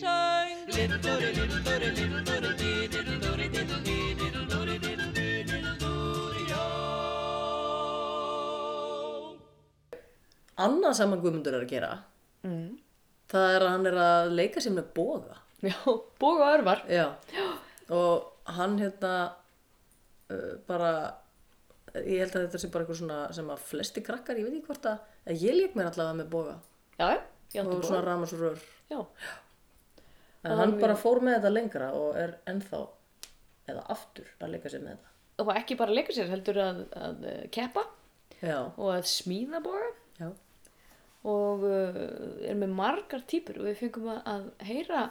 [0.00, 6.66] söng Linduri, linduri, linduri Didilduri, didildi, didilduri, didildi, didilduri, jó
[10.58, 11.90] Annað sem að Guðmundur er að gera,
[12.46, 12.78] Mm.
[13.30, 15.36] það er að hann er að leika sér með boga.
[15.62, 15.74] Já,
[16.22, 16.80] bóga og örvar.
[16.86, 17.06] Já.
[17.90, 19.12] Og hann hérna
[20.30, 20.90] uh, bara,
[21.98, 24.66] ég held að þetta sé bara eitthvað svona sem að flesti krakkar, ég veit ekki
[24.70, 24.98] hvort að,
[25.34, 26.54] ég leik mér allavega með boga.
[26.98, 27.08] Já,
[27.54, 28.06] já, Og svona bóga.
[28.12, 28.58] ramasurör.
[28.90, 29.00] Já,
[30.46, 32.82] En hann bara fór með þetta lengra og er ennþá,
[33.72, 35.14] eða aftur, að leika sér með þetta.
[35.42, 37.82] og ekki bara leika sér, heldur að, að uh, keppa
[38.38, 38.58] Já.
[38.76, 39.88] og að smíða bóga
[40.20, 40.28] Já.
[41.34, 41.98] og uh,
[42.46, 45.02] er með margar típur og við fengum að, að heyra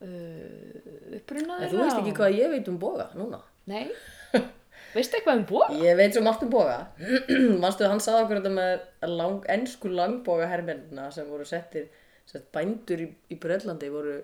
[0.00, 3.42] uh, uppruna En þú veist ekki hvað ég veit um boga núna.
[3.68, 3.84] Nei,
[4.96, 5.68] veistu eitthvað um bóga?
[5.84, 6.78] Ég veit svo margt um boga.
[7.62, 11.90] Manstu, hann sagði okkur þetta með lang, ennsku langboga hermennina sem voru settir,
[12.28, 14.18] sett bændur í, í Brellandi voru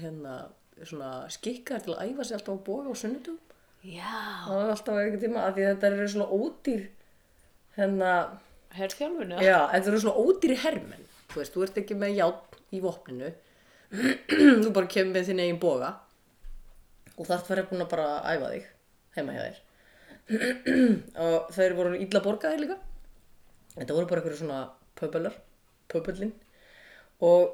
[0.00, 0.34] hérna
[0.82, 3.38] svona skikkar til að æfa sig alltaf á boga á sunnudum.
[3.84, 6.84] Já, Það var alltaf einhvern tíma að því þetta eru svona ódýr
[7.76, 8.12] hérna,
[8.78, 11.10] herrþjálfun já, þetta eru svona ódýri hermenn.
[11.30, 13.32] Þú veist, þú ert ekki með játn í vopninu.
[14.64, 15.90] þú bara kemur með þinn eigin boga
[17.14, 18.70] og þarf það búin að bara æfa þig
[19.18, 19.60] heima hjá þér.
[21.26, 22.78] og þeir voru illa borgaðir líka.
[23.74, 24.62] Þetta voru bara einhverju svona
[24.98, 25.36] pöpular,
[25.92, 26.32] pöpullin.
[27.22, 27.52] Og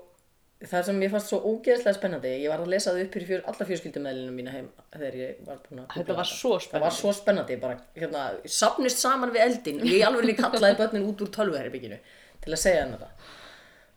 [0.69, 3.43] það sem ég fannst svo ógeðslega spennandi, ég var að lesa það upp fyrir fjör,
[3.49, 6.99] alla fjörskildumæðlinu mína heim þegar ég var búin að Þetta var svo Það var spennandi.
[7.01, 11.31] svo spennandi, bara, hérna, sapnist saman við eldin og ég alveg kallaði börnin út úr
[11.37, 12.01] tölvuherbygginu
[12.45, 13.39] til að segja hann þetta.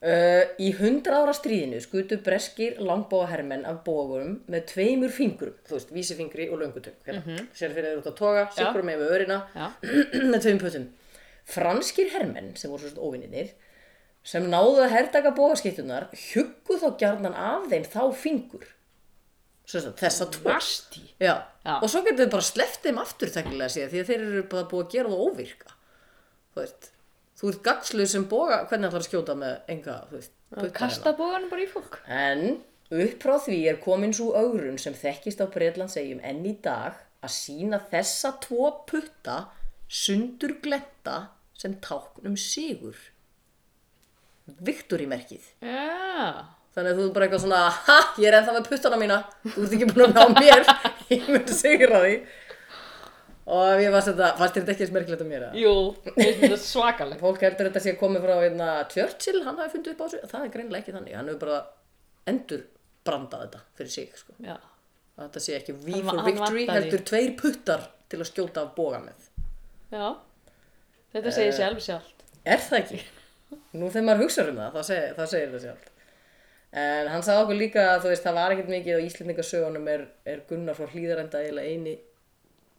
[0.03, 5.93] Uh, í hundra ára stríðinu skutu breskir langbóahermenn af bógurum með tveimur fingurum, þú veist,
[5.95, 7.45] vísifingri og löngutöng, hérna, mm -hmm.
[7.55, 9.37] sér fyrir út að toga, sikkur með við örina,
[10.31, 10.89] með tveim pötum.
[11.45, 13.53] Franskir hermenn, sem voru svo óvinninir,
[14.23, 18.69] sem náðu að hertaka bógaskiptunar, huggu þá gjarnan af þeim þá fingur.
[19.63, 20.33] Þess að
[21.23, 21.35] Já.
[21.63, 21.77] Já.
[21.79, 24.67] og svo getur þið bara sleppt þeim aftur teknilega séð því að þeir eru bara
[24.67, 25.75] búið að gera það óvirka
[26.53, 26.89] þú veist
[27.39, 29.95] þú ert gagsluð sem boga, hvernig ætlar að skjóta með enga,
[30.75, 32.43] Kasta bóganum bara í fólk en
[32.93, 37.33] upp frá því er komin svo augrun sem þekkist á Breitlandsegjum enn í dag að
[37.37, 39.39] sína þessa tvo putta
[39.87, 42.27] sundur gletta sem tákn
[44.47, 48.53] um sigur Viktorímerkið Já, Þannig að þú er bara eitthvað svona, ha, ég er ennþá
[48.55, 50.63] með puttana mína, þú ert ekki búin að ná mér,
[51.13, 52.15] ég myndi sigra því.
[53.53, 55.57] Og ég fannst þetta, fannst þetta ekki eins merkilegt að mér að?
[55.61, 55.73] jú,
[56.07, 59.93] mér finnst þetta svakalegt Fólk heldur þetta sé komið frá hérna, Churchill, hann hafi fundið
[59.93, 61.59] upp á þessu, það er greinilega ekki þannig, hann hefur bara
[62.33, 62.63] endur
[63.05, 64.37] brandað þetta fyrir sig, sko.
[64.47, 69.03] Að þetta sé ekki Hann- for victory, heldur tveir puttar til að skjóta af boga
[69.03, 69.27] með.
[69.93, 70.07] já
[71.13, 73.03] Þetta segir sér alveg sjálft Er það ekki?
[73.73, 75.91] Nú þegar maður hugsa um það, það segir, það segir það sjálft.
[76.83, 80.41] En hann sagði okkur líka að veist, það var ekkert mikið á Íslendingasögunum er, er
[80.49, 81.95] Gunnar frá hlýðarenda eiginlega eini,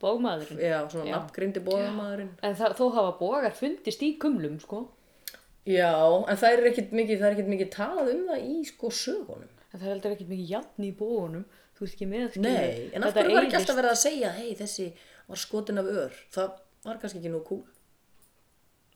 [0.04, 1.14] Bógmaðurinn já, svona Já.
[1.14, 2.32] nafngrindi bóðamaðurinn.
[2.44, 4.82] En það, þó hafa bógar fundist í kumlum, sko
[5.64, 5.94] Já,
[6.28, 9.52] en það er ekkert mikið, er mikið talað um það í sko sögunum.
[9.70, 12.90] En það er heldur ekkert mikið játn í bógunum Þú veist ekki með skilur, Nei,
[12.94, 14.84] en af hverju var ekki alltaf verið að segja, hei, þessi
[15.26, 16.20] var skotin af ör.
[16.36, 16.52] Það
[16.84, 17.40] var kannski ekki nú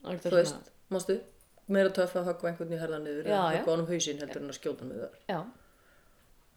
[0.06, 1.16] Alveg þú veist, mástu,
[1.68, 3.58] meira töff að höggva einhvern í herðan niður, Já, eða já.
[3.58, 5.18] höggva honum hausinn heldur en að skjóta hann ör.
[5.28, 5.40] Já,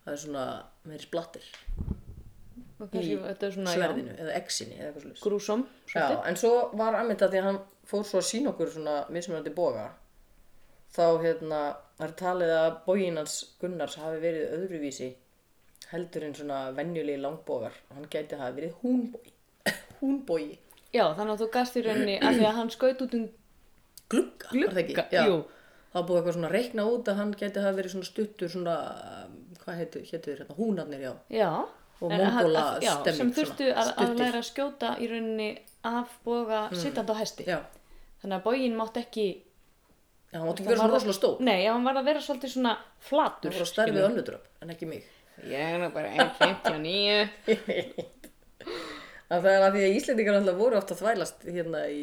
[0.01, 0.45] Það er svona
[0.89, 1.43] meiri splattir.
[2.81, 3.01] Í
[3.53, 5.23] svona, sverðinu eða exinu eða eitthvað já, slúst.
[5.25, 7.59] grúsom, Já, en svo var aðmynda því að hann
[7.91, 9.83] fór svo að sína okkur svona mismunandi boga
[10.95, 11.59] þá hérna
[12.01, 15.11] er talið að bógin hans Gunnars hafi verið öðruvísi
[15.91, 19.35] heldur en svona venjulegi langbógar hann gæti hafa verið húnbógi
[20.01, 20.57] húnbógi
[20.91, 23.29] Já, þannig að þú gast í rauninni að því að hann skaut út um
[24.11, 25.35] glugga, var.
[25.91, 28.51] Það var búið eitthvað svona að reikna út að hann gæti hafa verið svona stuttur
[28.51, 28.75] svona,
[29.25, 31.13] um, hvað heitir, heitir hérna, húnarnir, já.
[31.35, 31.51] Já.
[32.01, 35.49] Og Mongóla stemming sem þurftu að, að læra að skjóta í rauninni
[35.85, 37.45] af boga sittandi á hesti.
[37.45, 37.59] Já,
[38.21, 39.25] Þannig að bógin mátt ekki...
[40.31, 41.39] já hann mátti ekki vera svona rosalega stór.
[41.45, 43.49] Nei, já, hann var að vera svolítið svona flatur.
[43.49, 45.07] Það voru að starfi við önnudröp, en ekki mig.
[45.49, 48.05] Ég er nú bara 1.59.
[49.31, 52.01] Það er að því að Íslendingar alltaf voru ofta að þvælast hérna í,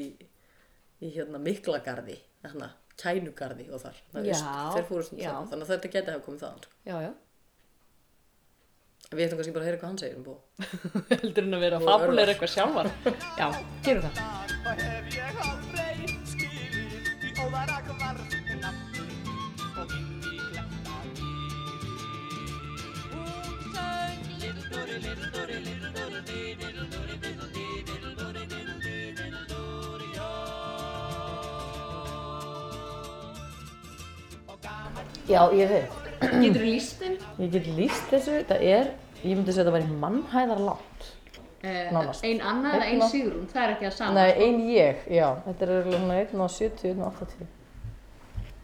[1.04, 3.98] í hérna miklagarði, hérna kænugarði og þar.
[4.26, 6.62] Já, þarna, þannig að þetta geti hafa komið þaðan.
[6.66, 6.72] sko.
[6.90, 7.12] Já, já.
[9.08, 10.34] Við ættum kannski bara að heyra hvað hann segir um bó.
[11.22, 12.32] Heldur hann að vera Og fabulegur örvar.
[12.34, 12.90] eitthvað sjálfar.
[13.38, 13.46] Já,
[13.86, 14.16] gerum það.
[14.68, 15.94] Og hef ég aldrei
[16.28, 17.78] skilið í óðara
[35.28, 35.96] Já, ég veit.
[36.20, 37.16] Getur þú líst þeim?
[37.38, 38.88] Ég get líst þessu, þetta er,
[39.22, 41.08] ég myndi segja að þetta væri mannhæðar langt.
[41.58, 42.22] Uh, Nánast.
[42.24, 44.12] ein Anna eða ein Einn og- Sigrún, það er ekki að sama.
[44.14, 47.46] Nei, ein ég, já, þetta er örugglega svona 1,70, 1,80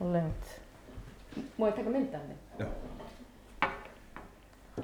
[0.01, 0.53] og lengt.
[1.59, 2.37] Má ég taka mynda henni?
[2.59, 2.67] Já.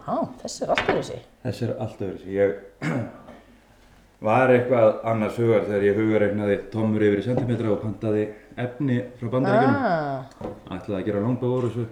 [0.06, 1.18] Há, þessi er alltaf þessi.
[1.44, 2.30] Þessi er allt öðru sig.
[2.34, 2.50] Ég
[4.20, 8.26] var eitthvað annars hugar þegar ég hugareiknaði tómur yfir í sentimetra og pantaði
[8.60, 9.78] efni frá bandaríkjunum.
[9.80, 11.86] Ah, Ætlaði að gera langbóð úr þessu.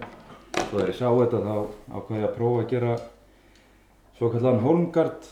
[0.59, 1.55] Svo þegar ég sá þetta þá
[1.97, 2.95] ákvaði ég að prófa að gera
[4.19, 5.29] svo kallan holmgard.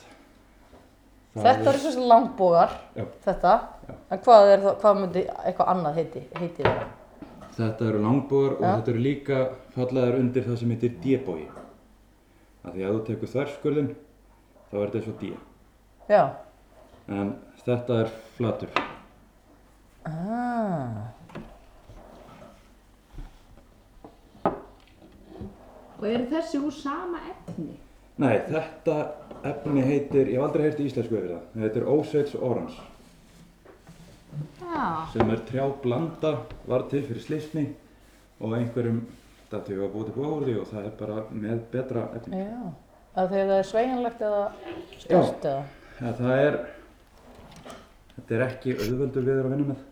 [1.37, 2.73] þetta eru svona langbógar,
[3.27, 3.53] þetta.
[3.87, 3.93] Já.
[4.09, 6.81] En hvað er það, hvað myndi eitthvað annað heiti, heiti það?
[7.57, 9.37] Þetta eru langbóðar og þetta eru líka
[9.75, 11.45] fallaðar undir það sem heitir D-bói.
[12.65, 13.93] Af því að þú tekur þverskurðin
[14.71, 15.31] þá er þetta og D.
[16.07, 16.21] Já.
[17.07, 18.69] En þetta er flatur.
[20.07, 21.07] Ah,
[25.97, 27.73] Og eru þessi úr sama efni?
[28.21, 28.97] Nei, þetta
[29.49, 31.43] efni heitir, ég hef aldrei heyrt í íslensku yfir það.
[31.53, 32.77] Það heitir Osage Orange.
[34.61, 35.07] Já.
[35.13, 36.31] sem er trjáblanda,
[36.69, 37.63] var til fyrir slísni
[38.43, 38.99] og einhverjum
[39.79, 42.41] við að búið til búið og það er bara með betra efni.
[42.43, 42.73] já.
[43.17, 44.43] Að þegar það er sveigjanlegt eða
[45.01, 45.63] stort eða?
[45.97, 46.57] Ja, það er,
[48.17, 49.83] þetta er ekki auðvöldur viður að vinna með.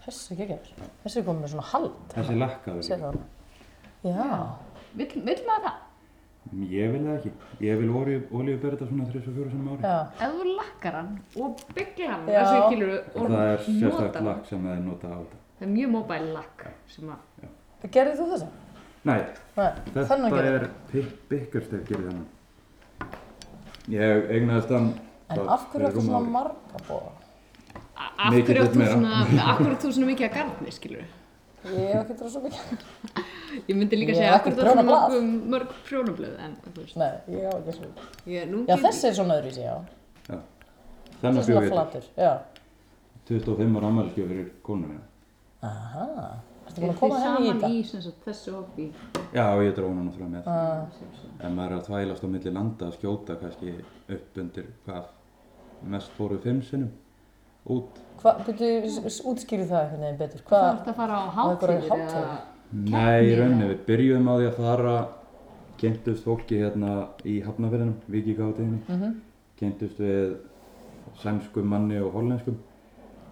[0.00, 0.74] Þessi ekki ekki.
[1.04, 1.94] Þessi er komið með svona hald.
[2.14, 2.82] Þessi lakkaður.
[2.86, 3.18] Sér það.
[4.06, 4.28] Já.
[4.96, 5.78] Vill, vill maður það?
[6.70, 7.30] Ég vil það ekki.
[7.66, 7.90] Ég vil
[8.62, 9.82] bera þetta svona 3-4 sinum ári.
[9.84, 9.98] Já.
[10.24, 11.10] Ef þú lakkar hann
[11.44, 12.40] og bygglar hann, Já.
[12.40, 13.60] þessu kilur Og og það er
[14.16, 14.30] hann.
[14.30, 15.40] lakk sem það er notað á þetta.
[15.60, 17.46] Það er mjög móbæl lakk sem að,
[17.94, 18.48] Gerðið þú þessa?
[19.08, 19.20] Nei,
[19.56, 19.68] Nei.
[19.94, 20.70] þetta gerði.
[21.00, 22.26] er Bickerstef gerir þennan.
[23.90, 24.90] Ég eignaðist hann
[25.30, 27.12] En af hverju rúmu svona marga bóða?
[28.00, 28.92] Af hverju meira.
[28.92, 31.08] svona, svona mikið að garni, skilur
[31.60, 32.84] Ég hef ekki drá svo mikið.
[33.68, 36.72] Ég myndi líka Ég segja hef af hverju þú svona mörg, mörg prjónablöð, en þú
[36.78, 37.90] veist, Nei, ég á ekki svo.
[38.32, 39.76] ég, nú Já, þessi er svona öðru í sig, já.
[40.30, 40.38] Já.
[40.40, 42.32] Þessi Þennan er bjóð svona ég flatur, já.
[43.30, 45.04] 25 ára ammæliskjöf fyrir konu minna.
[45.68, 46.06] Aha.
[46.70, 47.70] Ertu Er búin að þið koma henni í saman þetta?
[47.76, 48.86] í sem sagt, þessu hobby?
[49.36, 50.48] Já, ég dró hann náttúrulega með.
[50.48, 50.82] Ah,
[51.44, 53.74] En maður er að þvælast á milli landa að skjóta kannski
[54.16, 55.04] upp undir hvað
[55.86, 56.90] mest fóru fimm sinnum
[57.70, 57.98] út.
[58.20, 60.40] Hvað, byrju, útskýri það einhvern veginn betur.
[60.40, 60.80] Það Hvað?
[60.80, 62.38] ert að fara á hátíðir eða...
[62.70, 64.94] Nei, í rauninni, við byrjuðum á því að fara,
[65.80, 66.90] kynntust fólki hérna
[67.24, 69.02] í Hafnafjörðinum, Víkíkátiðinni, mm Mhm.
[69.02, 69.14] -hmm.
[69.58, 70.36] kynntust við
[71.22, 72.58] sæmskum manni og hollenskum.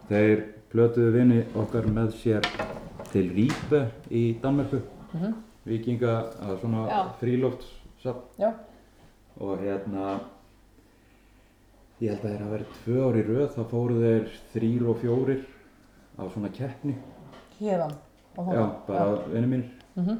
[0.08, 2.42] Þeir plötuðu vini okkar með sér
[3.12, 4.80] til Rípe í Danmörku,
[5.14, 5.34] mm -hmm.
[5.66, 6.88] Víkinga, það var svona
[8.38, 8.52] Já.
[9.40, 10.20] og hérna
[12.00, 15.00] ég held að þeir hafa verið tvö ár í röð þá fóru þeir þrýr og
[15.02, 15.40] fjórir
[16.18, 16.94] á svona keppni
[17.58, 17.94] Hérðan.
[18.38, 18.86] og já, þarna.
[18.86, 20.18] bara vinni mínir Mhm.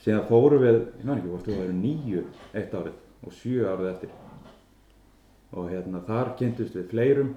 [0.00, 3.90] síðan fóru við, ég man ekki hvort þú væri níu eitt árið og sjö árið
[3.94, 4.10] eftir
[5.52, 7.34] og hérna þar kynntust við fleirum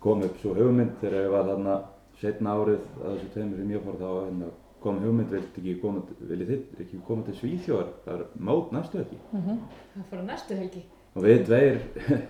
[0.00, 1.76] kom upp svo hugmynd þegar ég var þarna
[2.20, 4.50] setna árið að þessu tveimur sem ég fór þá hérna,
[4.84, 9.00] kom hugmynd, vilt ekki koma, viljið þið ekki koma til Svíþjóðar, það er mót næstu
[9.00, 10.82] ekki Það fara næstu helgi.
[11.14, 11.80] Og við tveir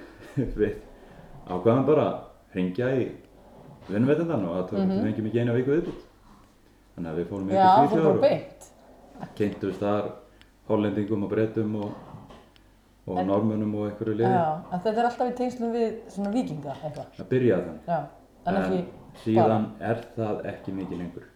[0.60, 0.74] við
[1.48, 2.18] ákvaðum bara að
[2.54, 3.06] hringja í
[3.88, 5.02] vinnveitandan og að tókum mm -hmm.
[5.02, 6.02] fengjum ekki eina viku viðbútt
[6.94, 8.68] þannig að við fórum til bara Svíþjóðar beint.
[9.20, 10.10] og kynntumst þar
[10.68, 11.90] hollendingum og brettum og
[13.06, 14.32] og En- normönum og einhverju liði.
[14.32, 17.08] Já, en þetta er alltaf í tengslum við svona vikinga eitthvað.
[17.16, 17.80] Það byrjaði þannig.
[17.86, 17.98] Já,
[18.46, 18.84] en ekki
[19.24, 21.26] síðan er það ekki mikið lengur.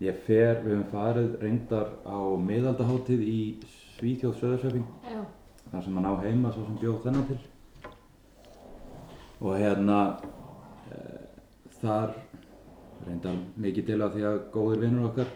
[0.00, 3.38] Ég fer, við höfum farið reyndar á miðaldaháttíð í
[3.96, 5.20] Svíþjóð Söðursöfing, Já.
[5.74, 7.38] Þar sem hann á heima svo sem bjóð þennan til.
[9.44, 9.98] Og hérna,
[10.94, 10.98] e,
[11.82, 12.14] þar
[13.06, 15.32] reyndar mikið til af því að góðir vinnur okkar,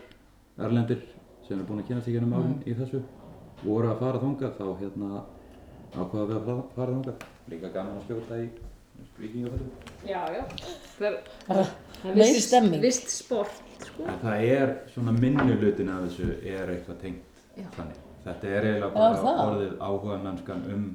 [0.58, 1.02] erlendir,
[1.48, 3.02] sem er búin að kynast í gennum árin í þessu,
[3.64, 5.10] voru að fara þangað, þá hérna
[5.98, 7.28] ákvaða við að fara- fara þangað.
[7.48, 8.48] Líka gaman að skjóta í
[9.18, 9.70] vikingafötum.
[10.06, 10.42] Já, já.
[10.98, 12.82] Það er vist-.
[12.82, 14.04] Vist sport, sko.
[14.22, 17.24] Það er svona minni hlutin af þessu er eitthvað tengt
[17.56, 17.66] Já.
[17.76, 18.04] þannig.
[18.28, 19.38] Þetta er eiginlega bara það.
[19.48, 20.88] orðið áhuga mennskan um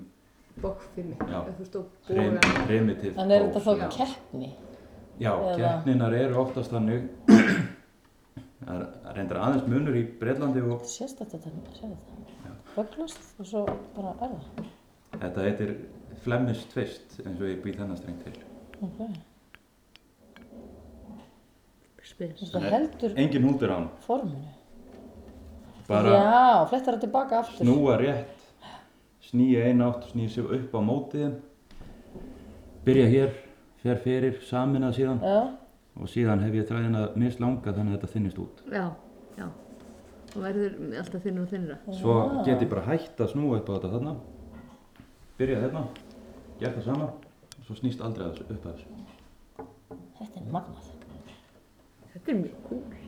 [0.62, 1.16] Bókfimi.
[1.18, 1.40] Já.
[1.48, 2.66] Þú veist, og prim, bógan.
[2.68, 4.52] primitive En er þetta þá keppni?
[5.22, 7.08] Já, keppninar eru oftast þannig
[8.64, 12.54] Það er reyndar aðeins munur í Breitlandi og Sést þetta þannig, sér þetta?
[12.74, 13.66] Föglast og svo
[13.98, 14.70] bara er það.
[15.24, 15.74] þetta heitir
[16.24, 18.38] Flemish Twist eins og ég býð þennan streng til.
[18.86, 19.00] Ok.
[22.04, 22.40] Spes.
[22.46, 24.54] Þetta heldur Engin hútur á hann, forminu.
[25.88, 27.66] Bara Já, flettar það tilbaka aftur.
[27.66, 28.46] snúa rétt,
[29.30, 31.36] snýja einn átt, snýja sig upp á mótiðin,
[32.86, 33.34] byrja hér,
[33.84, 35.38] fer fyrir, saminað síðan Já,
[36.00, 38.64] og síðan hef ég þræðina mislanga þannig að þetta þinnist út.
[38.72, 38.86] Já,
[39.38, 39.48] já.
[40.34, 41.76] Og verður alltaf þinnur og þinnra.
[42.00, 42.16] Svo
[42.48, 44.16] get ég bara hægt að snúa upp á þetta þarna,
[45.38, 45.84] byrja þarna,
[46.60, 49.68] gert það sama og svo snýst aldrei að þessu, upp að þessu.
[50.20, 50.90] þetta er magnað.
[52.14, 53.03] Þetta er mjög cool.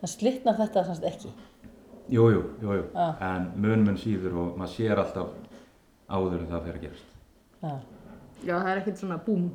[0.00, 1.30] Það slitnar þetta semst ekki.
[2.12, 3.06] Jú, jú, jú, jú, Já.
[3.26, 5.32] en mun mun síður og maður sér alltaf
[6.08, 7.14] áður en það fer að gerast.
[7.62, 7.72] Já,
[8.46, 9.46] Já, það er ekkert svona búm.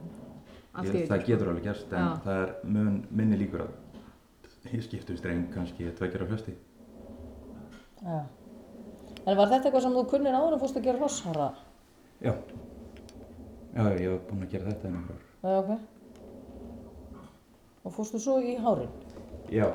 [0.82, 2.17] Ég, það getur alveg gerst, en Já.
[2.25, 6.54] það er mun minni líkur að ég skiptu streng kannski tvekjar á hljósti.
[8.01, 8.19] já.
[9.27, 11.47] En var þetta eitthvað sem þú kunnir áður en fórst að gera rosshara?
[12.21, 12.34] Já.
[13.75, 15.19] Já, ég hef búinn að gera þetta ár.
[15.43, 15.69] Já, ok.
[17.86, 18.89] Og fórstu svo í hárin?
[19.51, 19.67] Já,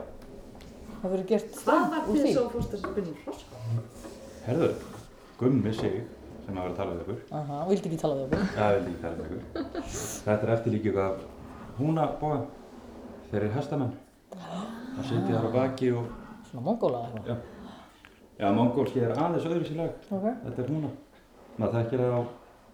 [1.03, 2.33] Það verið gert Hvað streng var úr þið því?
[2.37, 3.45] svo fórst að spinna hross?
[4.47, 4.69] herðu,
[5.41, 5.97] gummi sig
[6.47, 7.21] sem að vera að tala við ykkur.
[7.41, 8.45] Aha, vildi ekki tala við okkur.
[8.57, 9.43] Já, ég vil ekki tala við ykkur.
[10.27, 11.25] Þetta er eftirlíkið af
[11.81, 12.39] húnabóga.
[13.31, 13.95] Þeir eru hestamenn.
[14.37, 16.07] Það sitja þar á baki og,
[16.47, 17.27] Svona mongóla eða eitthvað.
[17.27, 17.37] já.
[18.37, 19.93] Já, mongólski er aðeins öðru sér lag.
[20.13, 20.27] Ok.
[20.45, 20.91] Þetta er húna.
[21.57, 22.21] Maður þekkir það á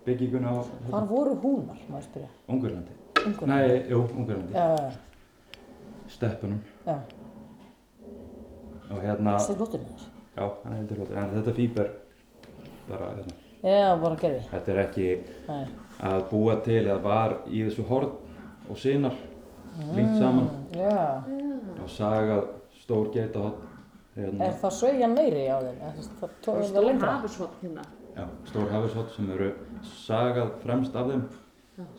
[0.07, 0.59] bygginguna á
[0.91, 2.29] Hvar voru húnar, maður spyrja?
[2.53, 2.97] Ungverlandi.
[3.23, 3.49] Ungur.
[3.49, 4.53] Nei, jú, Ungverlandi.
[4.53, 4.93] Já, já,
[6.13, 6.61] Steppunum.
[6.87, 6.97] já.
[8.93, 10.09] Og hérna, Það er flottur með þess.
[10.37, 11.17] já, hann er heldur flottur.
[11.23, 11.91] En þetta fíber,
[12.89, 14.41] bara, hérna, Já, bara gerði.
[14.51, 15.07] þetta er ekki
[15.49, 15.67] Nei.
[16.03, 18.11] að búa til eða var í þessu horn
[18.71, 19.15] og sinar
[19.95, 21.23] líkt saman Já.
[21.83, 22.49] og sagað
[22.83, 23.69] stór geitahotn
[24.17, 25.79] hérna, Er það sveigjan meiri á þeim?
[26.21, 27.13] Það tóður það stór lengra?
[27.17, 27.85] hafusvotn hérna.
[28.17, 29.53] já, stór hafishotn sem eru
[29.85, 31.23] sagað fremst af þeim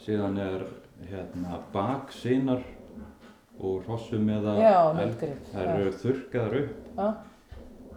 [0.04, 0.66] síðan er
[1.10, 2.62] hérna baksinar
[3.70, 4.78] úr hrossum eða já.
[5.64, 7.08] eru þurrkaðar upp Já.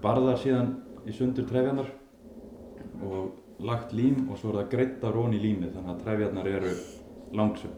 [0.02, 0.70] barðar síðan
[1.07, 1.90] í sundur trefjarnar
[3.07, 6.50] og lagt lím og svo er það greitt á rón í límið þannig að trefjarnar
[6.52, 6.72] eru
[7.37, 7.74] langsum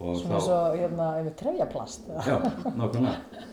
[0.00, 2.06] og Svona eins og, hérna, við trefjaplast.
[2.24, 2.36] Já,
[2.72, 3.44] nákvæmlega.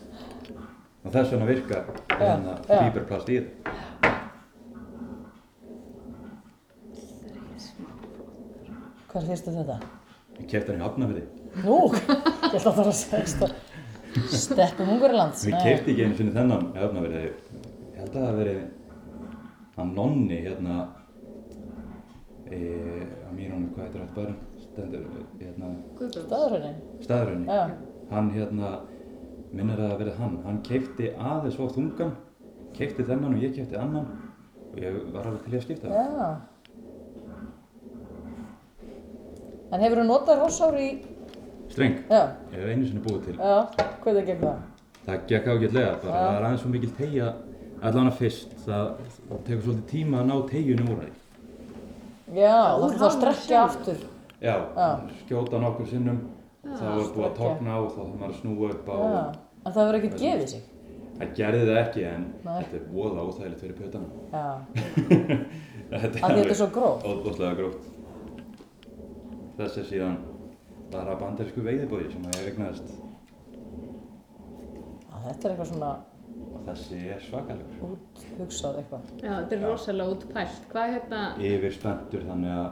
[1.04, 2.78] Og þess vegna virkar Já, hérna já.
[2.86, 3.74] fíberplast í þetta.
[9.08, 9.76] Hvað fyrstu þetta?
[10.38, 11.26] Ég kefti hann í Hafnafyrði.
[11.64, 13.48] Nú, ég held að það var að segja
[14.32, 15.44] Steppum Ungverjalands.
[15.46, 17.22] Við kefti ekki einu sinni þennan Hafnafyrði.
[17.28, 18.60] Ég held að það hafi verið
[19.78, 20.76] hann nonni hérna
[22.48, 24.34] e, á mínunum, hvað heitir þetta bara?
[24.62, 25.02] Stendur,
[25.40, 25.72] hérna,
[26.14, 26.78] Staðurhörnin.
[27.04, 27.44] staðurinn.
[27.46, 27.62] Já.
[28.12, 28.72] Hann hérna,
[29.52, 30.38] minnir að það verið hann.
[30.46, 32.14] Hann kefti aðeins of þungan,
[32.78, 34.08] kefti þennan og ég kefti annan
[34.72, 35.98] og ég var alveg til að skipta það.
[35.98, 36.28] Já.
[39.68, 40.88] En hefur þú notað rossár í...
[41.68, 42.22] Streng, Já.
[42.52, 43.36] ég hef einu sinni búið til.
[43.36, 43.58] Já,
[44.04, 44.62] það gegn það?
[45.06, 46.22] Það gekk ágætlega, bara Já.
[46.22, 47.28] það er aðeins svo mikil tegja
[47.82, 48.88] allan að fyrst, það
[49.28, 51.10] það tekur svolítið tíma að ná tegjunum úr því.
[52.38, 54.00] Já, það þá að strekkja aftur.
[54.38, 54.88] Já, Já.
[55.26, 56.18] skjóta nokkur sinnum,
[56.64, 58.96] þá er búið að togna á, þá þarf maður að snúa upp á.
[58.98, 59.22] Já.
[59.64, 60.66] En það hefur ekkert gefið sig.
[61.18, 62.58] Það gerði það ekki, en Nei.
[62.62, 64.08] þetta er voða óþægilegt fyrir pötana.
[64.32, 64.44] Já.
[65.88, 67.06] Þetta því þetta er svo gróft.
[67.08, 67.86] Óbúslega gróft.
[69.58, 70.18] Þessi er síðan
[70.92, 72.94] bara bandarísku veiðibóði sem að ég regnaðist
[75.08, 75.90] Já, þetta er eitthvað svona
[76.54, 77.78] og þessi er svakalegur.
[77.88, 79.06] út hugsað eitthvað.
[79.22, 80.58] Já, þetta er rosalega útpælt.
[80.72, 81.20] Hvað er hérna?
[81.48, 82.68] Yfir spenntur þannig að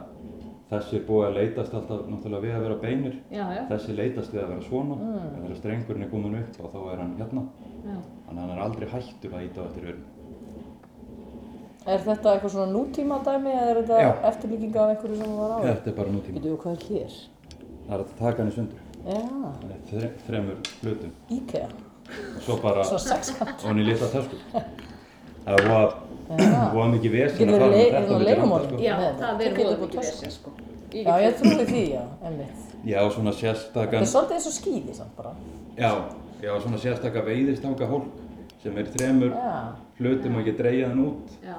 [0.71, 3.15] þessi er búið að leitast alltaf náttúrulega við að vera beinir.
[3.33, 5.31] Já, já, Þessi leitast við að vera svona, mm.
[5.37, 7.43] þegar strengurinn er komin upp og þá er hann hérna.
[7.87, 7.97] já.
[8.27, 10.05] Þannig að hann er aldrei hættur að íta á eftir örn.
[11.87, 14.09] Er þetta eitthvað svona nútíma dæmi eða er þetta Já.
[14.27, 15.57] eftirlíking af einhverju sem var á?
[15.63, 16.35] Þetta er bara nútíma.
[16.35, 17.13] Getur við hvað er hér?
[17.87, 18.79] Það er að taka hann í sundur.
[19.07, 19.19] Já,
[19.91, 21.11] þre, þremur hlutum.
[21.37, 21.67] IKEA.
[22.07, 23.63] Og svo bara Svo sexkant.
[23.63, 24.39] ofan í litla tösku.
[25.47, 25.93] Það var
[26.73, 28.67] voða mikið vesen Getur að fara með þetta milli landa, leigumorð.
[28.67, 28.79] sko.
[28.83, 30.51] Já, það er getur voða mikið vesen sko.
[30.97, 32.63] Já, ég trúi því, já, einmitt.
[32.87, 35.31] Já, svona Þetta sérstakan, er svolítið eins og skýði samt bara.
[35.77, 35.91] já,
[36.43, 38.05] já, svona sérstaka veiðistanga hólk
[38.63, 39.55] sem er þremur Já,
[39.99, 41.35] hlutum og ekki dreigja hann út.
[41.43, 41.57] Já.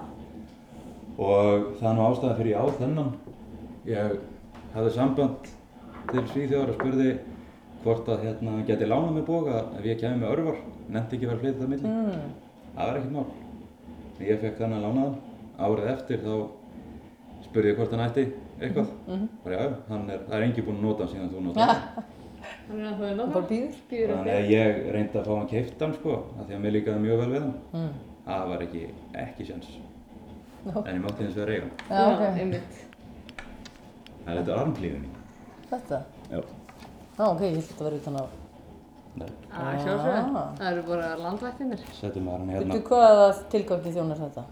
[1.18, 3.12] Og það er nú ástæða fyrir ég á þennan.
[3.88, 4.18] Ég
[4.74, 5.48] hafði samband
[6.12, 7.08] til Svíþjóðar og spurði
[7.84, 11.30] hvort að hérna geti lánað mig boga ef ég kæmi með örvar, nefndi ekki að
[11.32, 11.88] vera flytið það milli.
[11.88, 12.30] mm.
[12.74, 13.26] Það var ekkert mál.
[14.28, 15.16] Ég fekk þennan lánaðan.
[15.58, 16.34] Árið eftir þá
[17.48, 18.24] spurði ég hvort hann ætti
[18.60, 18.88] eitthvað.
[19.08, 19.26] Mhm.
[19.44, 22.06] Bara já, hann er, það er engi búinn að nota hann síðan þú notaði hann.
[22.68, 23.32] Er að það er það náttúrulega.
[23.34, 23.78] bara býður.
[23.90, 27.02] Býður Þannig að ég reyndi að fá hann keiftan sko, af því að mér líkaði
[27.04, 27.54] mjög vel við hann.
[27.72, 27.92] Mm.
[28.28, 28.82] Það var ekki,
[29.24, 29.68] ekki sjans.
[30.68, 30.74] Já.
[30.84, 31.72] En ég mátti hins vegar eiga hann.
[31.88, 32.40] Já, ok.
[32.42, 32.82] einmitt.
[34.24, 35.14] Það er þetta armklíðin mín.
[35.70, 35.98] Þetta?
[36.32, 36.40] Já.
[37.18, 38.24] Já, ok, ég held að vera utan á.
[39.18, 40.36] Nei, Það sjálfsögðu.
[40.38, 40.52] Ah.
[40.58, 41.80] Það eru bara landvættinir.
[41.98, 42.74] setjum maður hann hérna.
[42.74, 44.44] Veitu hvaða tilgangi þjónar þetta?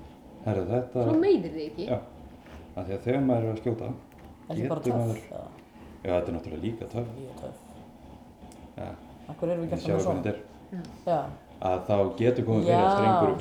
[0.46, 1.86] Herðu þetta, Svo meiðir þið ekki.
[1.86, 1.98] já.
[2.76, 3.92] Af því að þegar maður er að skjóta,
[4.50, 4.98] Ekki bara Getur töff?
[5.00, 5.42] maður- Já,
[6.06, 7.08] já þetta er náttúrulega líka töff.
[7.16, 7.58] mjög töff.
[8.76, 8.90] Ja,
[9.28, 10.22] Akkur erum við gert það hvernig svona?
[10.22, 10.38] þetta er.
[11.06, 11.20] Já,
[11.62, 13.38] Að þá getur komið fyrir að strengurinn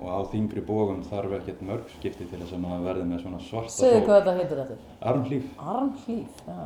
[0.00, 3.40] og á þingri bógum þarf ekkert mörg skipti til þess að maður verði með svona
[3.40, 4.76] svarta Segðu hvað þetta heitir þetta?
[5.10, 5.50] Armhlíf.
[5.58, 6.60] Armhlíf, já.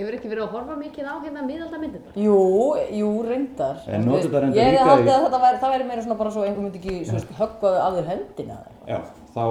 [0.00, 2.12] Hefur ekki verið að horfa mikið á hérna miðaldamyndirnar?
[2.16, 2.36] Jú,
[2.96, 3.80] jú, reyndar.
[3.90, 6.30] En notar þetta reyndar Ég líka í- að þetta væri, það væri meira svona bara
[6.30, 8.58] svo einhver myndi ekki, svo veist, höggvaði af þér hendina.
[8.86, 8.98] Já,
[9.34, 9.42] þá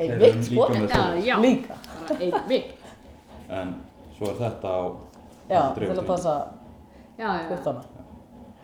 [0.00, 0.66] Einmitt, þeir eru sko.
[0.66, 1.22] líka með það.
[1.28, 1.36] já.
[1.44, 1.74] Líka.
[2.20, 2.74] Einmitt.
[3.60, 3.72] En
[4.18, 4.82] svo er þetta á
[5.50, 6.34] Já, til að passa
[7.18, 7.74] Já, já.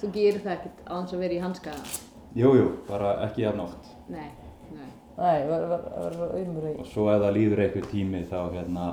[0.01, 1.73] Þú gerir það ekkert á þess að vera í hanska.
[2.37, 3.87] Jú, jú, bara ekki jafn oft.
[4.13, 4.29] Nei,
[4.75, 4.89] nei.
[5.17, 6.73] Nei, verður svo auðmur í.
[6.83, 8.89] Og svo ef það líður einhver tími þá hérna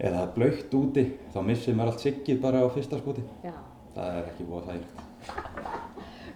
[0.00, 3.22] eða það er blöytt úti þá missir maður allt siggið bara á fyrsta skoti.
[3.46, 3.54] Já.
[3.94, 5.04] Það er ekki búið þægilegt.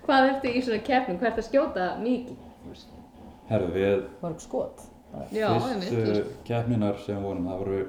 [0.06, 1.18] Hvað ertu í svona keppnum?
[1.18, 2.44] Hvað ertu að skjóta mikið?
[3.48, 4.84] Herðu, við Mörg skot.
[5.34, 5.88] Já, einmitt.
[5.88, 7.80] þú fyrstu keppninar sem vorum, það voru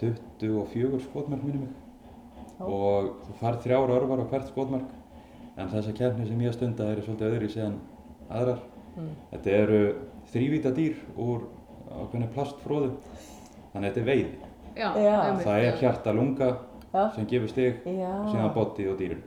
[0.00, 1.76] 24 skotmörk minnum mig.
[2.56, 2.64] Já.
[2.64, 4.88] Og þú farð þrjár örvar á hvert skotmark.
[5.56, 7.78] En þessa keppni sem ég stunda eru svolítið öðri síðan
[8.28, 8.58] aðrar.
[8.96, 9.12] Mm.
[9.30, 9.80] Þetta eru
[10.32, 11.46] þrývíta dýr úr
[11.86, 12.90] ákveðinu plastfróðu.
[13.72, 14.52] Þannig að þetta er veiði.
[14.76, 15.16] Já, Já.
[15.40, 16.50] Það er hjarta lunga
[16.92, 17.02] Já.
[17.14, 18.12] sem gefur stig, Já.
[18.28, 19.24] síðan bóttið og dýrin.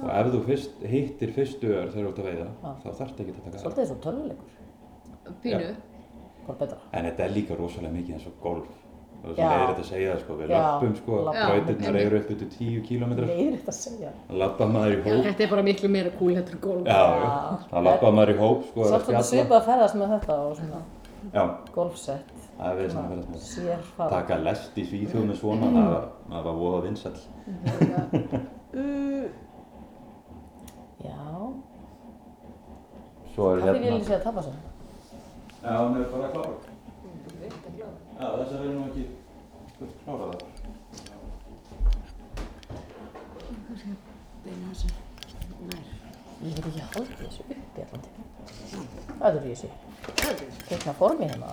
[0.00, 2.48] Og ef þú fyrst, hittir fyrstu ör þegar þú ert að veiða,
[2.82, 3.62] þá þarftu ekki að taka það.
[3.64, 4.58] Svolítið eins og tölvuleikur.
[5.42, 5.70] Pínu.
[6.50, 8.79] En þetta er líka rosalega mikið eins og golf.
[9.20, 9.44] Það er Já.
[9.44, 11.42] svo leiðir að segja það sko, við löpum sko, labba.
[11.50, 13.10] brautirnar eru upp út 10 km.
[13.20, 14.10] Leiðir þetta að segja.
[14.42, 15.24] Lappa maður í hóp.
[15.26, 16.86] Þetta er bara miklu meira cool heldur en golf.
[16.88, 17.32] Já, já.
[17.72, 19.28] Það lappa maður í hóp sko, að svolítið spjalla.
[19.32, 20.80] svipað að ferðast með þetta og svona
[21.34, 21.42] Já,
[21.74, 22.32] golfsett.
[22.56, 23.40] það er við sem að verða með.
[23.50, 24.10] Sér fara.
[24.14, 27.20] Taka lest í Svíþjóð með svona, það var, það var voða vinsall.
[31.04, 31.20] Já.
[33.34, 33.84] Svo er Hvað þið hérna...
[33.84, 34.58] viljið segja að tapa sér?
[35.60, 36.69] Já, hún er bara klára.
[38.20, 39.04] Já, þess að við erum nú ekki
[40.04, 40.40] klára það.
[46.40, 48.24] Ég get ekki haldið þessu upp í allan tíma.
[49.20, 49.70] Hvað er því þessi?
[50.68, 51.52] Tekna formi hérna.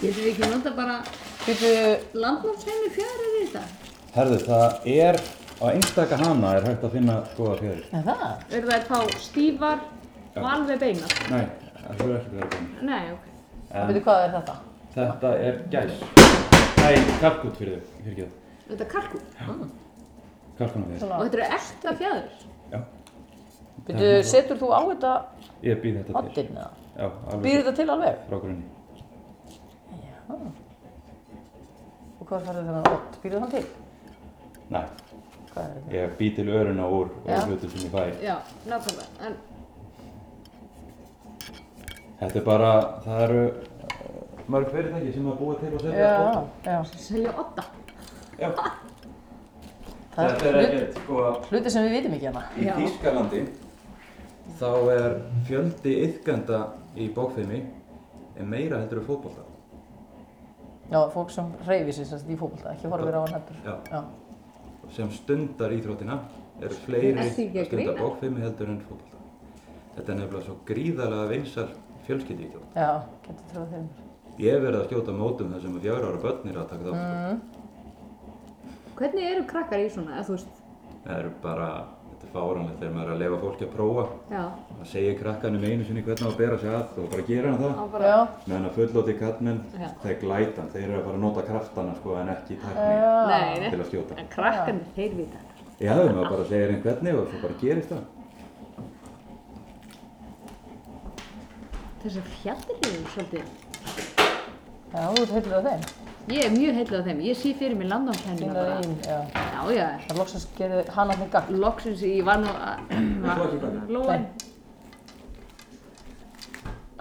[0.00, 0.96] Getur við ekki nota bara
[1.42, 1.70] Býtu,
[2.22, 3.62] landnámsheimi fjara í þetta?
[4.14, 5.18] Herðu, það er,
[5.58, 7.86] á einstaka hana er hægt að finna skoða fjöður.
[7.98, 8.44] er það?
[8.58, 9.86] Eru það að fá stífar
[10.36, 11.16] og alveg beinar?
[11.32, 11.46] Nei,
[11.80, 13.32] það er ekki verið að Nei, ok.
[13.72, 14.56] En Býtu, hvað er þetta?
[14.94, 15.92] Þetta er gæs.
[16.82, 18.32] Nei, kalkút fyrir þau, fyrir ekki það.
[18.68, 19.20] Þetta er kalkú.
[20.58, 21.12] Kalkuna fyrir.
[21.12, 22.26] Og þetta eru ekta fjæður.
[22.72, 22.80] Já,
[23.86, 25.12] Býtu, setur þú á þetta
[25.66, 26.16] ég býð þetta til.
[26.22, 26.70] oddinn eða?
[26.96, 28.18] Já, alveg Býr þetta til alveg?
[28.28, 28.66] frá grunni.
[30.02, 30.18] Já.
[32.20, 33.16] Og hvað færðu þennan odd?
[33.24, 33.64] Býrðu hann til?
[34.72, 34.84] Nei,
[35.52, 35.96] Hvað er þetta?
[35.96, 37.38] ég bý til öruna úr, Já.
[37.40, 38.04] úr hlutu sem ég fæ.
[38.22, 38.36] Já,
[38.70, 39.26] nákvæmlega.
[39.26, 39.36] En
[42.22, 42.70] Þetta er bara,
[43.04, 43.42] það eru
[44.52, 46.46] mörg fyrirtæki sem að búa til og setja Já, skóta.
[46.64, 46.78] já.
[47.08, 47.64] selja otta.
[48.40, 48.50] Já.
[50.12, 52.42] Það Þetta er ekkert, sko, Hluti sem við vitum ekki hérna.
[52.60, 52.74] í Já.
[52.80, 53.42] Þýskalandi
[54.60, 55.14] þá er
[55.48, 56.58] fjöldi yðgenda
[57.00, 57.62] í bókfimi
[58.36, 59.46] er meira heldur en fótbolta.
[60.92, 63.62] Já, fólk sem reyfi sér í fókbalta, ekki horfir á hann heldur.
[63.64, 63.76] Já.
[63.90, 64.02] Já.
[64.92, 66.18] sem stundar íþróttina
[66.60, 67.30] eru fleiri að
[67.62, 69.20] að stunda bókfimi heldur en fótbolta.
[69.96, 71.68] Þetta er nefnilega svo gríðarlega vinsal
[72.06, 72.76] fjölskyldi íþrótt.
[72.76, 72.90] Já,
[73.24, 74.11] getur trúið þeim.
[74.40, 77.02] Ég verið að skjóta mótum þar sem að fjögur ára börn eru að taka þátt.
[77.02, 77.36] Mm.
[78.96, 80.52] Hvernig eru krakkar í svona, eða þú veist?
[81.02, 81.68] Það eru bara,
[82.12, 84.04] þetta fáranlegt þegar maður er að lefa fólki að prófa.
[84.32, 84.42] Já,
[84.82, 87.60] Það segir krakkanum einu sinni hvernig á að bera sig að og bara gera hann
[87.62, 87.74] það.
[87.76, 88.18] á bara, Já,
[88.48, 89.88] Meðan að fullóti kallmenn, Já.
[90.02, 92.88] þeir glætan, þeir eru að fara að nota kraftana sko en ekki tækni
[93.32, 94.18] nei, nei, til að skjóta.
[94.22, 95.52] en krakkarnir, þeir vita þetta.
[95.82, 98.04] Já, maður bara segir einn hvernig og svo bara gerist það.
[102.02, 103.44] Þessar fjallir eru svolítið,
[104.92, 105.82] Já, þú ert heilur af þeim.
[106.28, 108.74] ég er mjög heillega af þeim, ég sé fyrir mér landnámshennina Þínar bara.
[108.78, 109.18] einn, já.
[109.34, 111.60] Já, já, Það loksast gerði hana með gagn.
[111.64, 112.96] loksins ég var nú að, þú
[113.46, 113.74] ekki hvað?
[113.96, 114.26] lóin,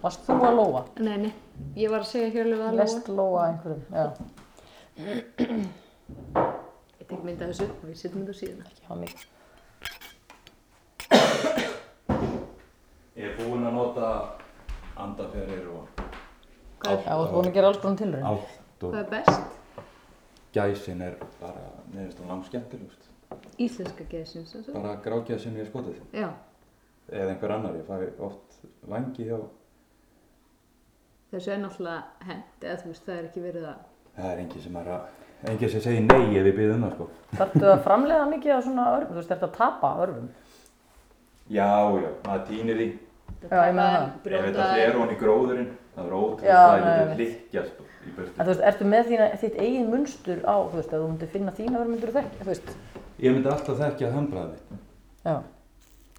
[0.02, 0.82] Varst þú að lóa?
[0.98, 1.34] nei, nei,
[1.78, 3.16] ég var að segja hjörlu að Lest lóa.
[3.18, 4.06] lóa einhverjum, já.
[7.02, 8.66] Ég tek mynda þessu og ég set mynda á síðuna.
[8.66, 9.14] Ekki hafa mig.
[13.16, 14.10] Ég er búinn að nota
[14.98, 16.01] andaferir og
[16.82, 18.24] Hvað er, Já, þú ert búin að gera alls konar tilraun.
[18.32, 19.58] allt og hvað er best?
[20.56, 21.62] gæsin er bara,
[21.94, 23.08] neðist hún langt skemmtilegust.
[23.62, 24.74] Íslenska geðsins, sem sagt.
[24.76, 26.00] Bara grágæsin ég er skotið.
[26.14, 26.30] Já,
[27.12, 29.38] Eða einhver annar, ég fæ oft vangi hjá,
[31.32, 33.82] þessu er náttúrulega hent, eða þú veist, það er ekki verið að,
[34.18, 35.10] það er engin sem er að,
[35.52, 37.08] engin sem segir nei ef ég byrði um það sko.
[37.40, 39.12] Þarftu að framleiða mikið af svona örfum?
[39.16, 40.28] Þú veist, ertu að tapa örfum?
[41.52, 41.70] Já,
[42.06, 42.88] já, maður týnir því.
[43.42, 44.08] Já, ég meina það.
[44.32, 45.70] Ef þetta fer honi í gróðurinn,
[46.02, 47.16] það er ótrúlega það nei, getur nei.
[47.22, 48.34] hlykkjast í burtu.
[48.36, 51.32] En þú veist, ertu með þína, þitt eigin munstur á, þú veist, ef þú myndir
[51.36, 52.72] finna þína örfum myndir þú þekka, þú veist?
[53.22, 54.86] Ég myndi alltaf þekkja handbræðið mitt.
[55.26, 55.36] Já.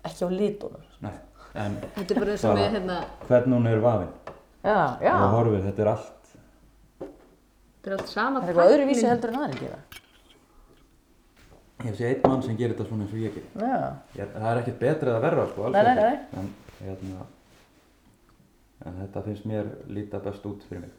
[0.08, 0.84] Ekki á litunum.
[1.02, 1.14] Nei,
[1.64, 4.12] en þetta er bara eins og með, hérna, hvernig hún er vafinn.
[4.62, 5.14] Já, já.
[5.18, 6.32] Og horfið, þetta er allt.
[7.02, 9.80] þetta er allt sama Það er eitthvað öðruvísi heldur en aðri gera.
[11.82, 13.48] Ég sé einn mann sem gerir þetta svona eins og ég gerir.
[13.58, 13.78] Já.
[14.20, 17.08] Ég, það er ekkert betra eða verra sko, alls Nei, nei, ekki.
[17.10, 17.24] nei.
[18.84, 20.92] En, hérna, þetta finnst mér líta best út fyrir mig.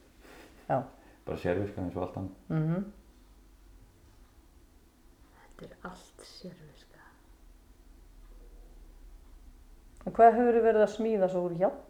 [0.70, 0.82] Já.
[1.26, 2.36] Bara sérviska eins og allt annað.
[2.50, 2.84] Mhm.
[5.40, 7.02] Þetta er allt sérviska.
[10.06, 11.82] En hvað hefur verið að smíða svo úr járn?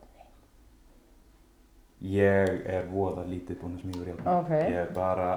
[2.03, 4.39] Ég er voða lítið búinn að smíður hérna.
[4.41, 4.49] Ok.
[4.51, 5.29] Ég er bara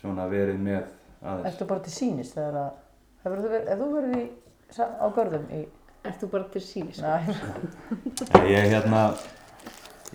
[0.00, 0.84] svona verið með
[1.22, 1.48] aðeins.
[1.50, 2.70] Ertu bara til sínis þegar að,
[3.24, 4.28] hefur þú verið, ef þú verið í,
[4.78, 5.64] á görðum í,
[6.20, 7.00] þú bara til sínis?
[7.02, 7.18] næ,
[8.46, 9.37] Ég hérna, ég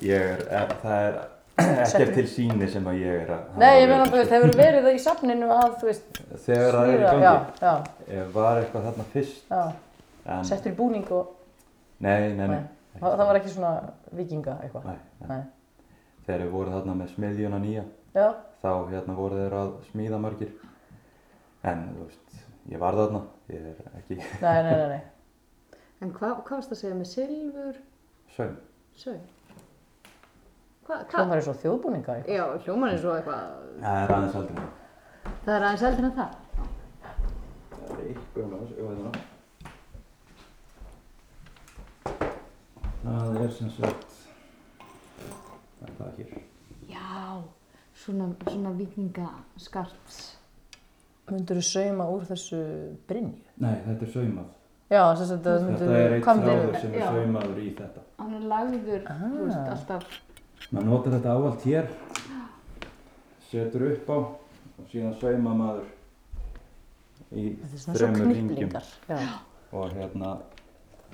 [0.01, 1.21] er, er það er
[1.85, 4.35] ekkert til síni sem að ég er að nei, ég meina, þú veist, sko.
[4.39, 7.73] hefur verið í safninu að, þú veist, Þegar það er í gangi, Já, já,
[8.15, 9.61] ég var eitthvað þarna fyrst, já,
[10.37, 11.35] en settur í búning og,
[12.01, 12.63] nei, nei, nei, nei,
[12.97, 13.73] það, það var ekki svona
[14.17, 15.29] vikinga eitthvað, nei, nei.
[15.37, 15.43] nei,
[16.23, 17.85] Þegar við vorum þarna með smiðjuna nýja,
[18.15, 18.27] já,
[18.63, 20.51] þá hérna voru þeir að smíða margir.
[21.67, 22.37] En, þú veist,
[22.71, 23.21] ég var þarna,
[23.51, 25.01] ég er ekki nei, nei, nei, nei,
[26.03, 27.77] En hvað, hvað varst að segja með silfur,
[28.35, 28.55] saum.
[28.99, 29.19] sög?
[30.87, 31.27] Það hvað?
[31.29, 33.43] var svo þjóðbúninga eitthvað, Já, hljóman er svo eitthvað,
[33.83, 34.65] Það er aðeins aldrei.
[35.45, 36.31] það er aðeins eldur en það.
[37.73, 39.11] Það er eitthvað um þessu, jú, hérna.
[43.03, 44.13] Það er sem sagt,
[45.81, 46.29] þetta hér.
[46.87, 47.43] Já,
[48.03, 50.19] svona, svona vikingaskarts.
[51.31, 52.57] myndur þú sauma úr þessu
[53.07, 53.39] brinju?
[53.63, 54.49] Nei, þetta er saumað.
[54.91, 58.01] Já, þess að þetta myndur Þetta er eitt þráður sem er saumaður í þetta.
[58.19, 59.21] Hann er lagður, Ah.
[59.23, 60.03] þú veist, alltaf,
[60.73, 61.89] Maður notar þetta ávalt hér,
[63.45, 65.83] setur upp á og síðan sauma maður
[67.37, 67.43] í
[67.77, 70.31] svo þremur ringjum og hérna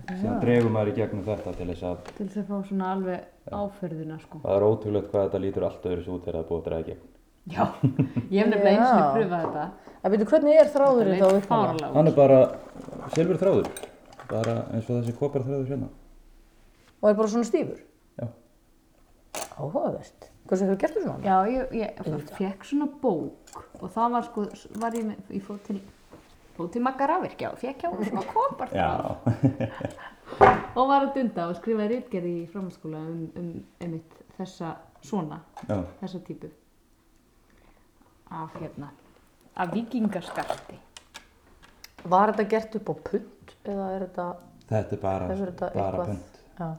[0.05, 3.51] síðan dregur maður í gegnum þetta til þess að til þess að fá svona alveg
[3.59, 4.39] áferðina, sko.
[4.45, 6.79] það er ótrúlegt hvað þetta lítur allt öðru út þegar það er búið að draga
[6.79, 7.03] í gegn.
[7.49, 7.63] Já,
[8.29, 9.11] ég hef nefnilega sinni Já.
[9.17, 9.67] pröfað þetta.
[9.99, 11.51] að byrju, hvernig er þráðurinn þá leit upp á það?
[11.51, 12.39] fáránlega Hann er bara
[13.17, 13.69] silfur þráður,
[14.31, 15.93] bara eins og þessi kopar þráður hérna.
[16.99, 17.88] Og er bara svona stífur?
[19.59, 20.29] Áhugavert.
[20.49, 21.23] Hversu hefur gert þú svona?
[21.25, 24.45] Já, ég, ég fekk svona bók og það var sko,
[24.81, 25.77] var ég, með, ég fór til,
[26.55, 28.73] fór til Magga Rafvirkja og fekk hjá honum svona kopar
[30.79, 33.53] og var að dunda og skrifaði ritgerði í framhaldsskóla um, um
[33.83, 34.73] einmitt þessa
[35.05, 36.49] svona, Já, þessa típu
[38.29, 38.91] af hérna,
[39.57, 40.77] af vikingaskarti.
[42.09, 44.27] Var þetta gert upp á punt eða er þetta,
[44.69, 45.31] þetta er bara,
[45.73, 46.39] bara pönt.
[46.59, 46.69] Já.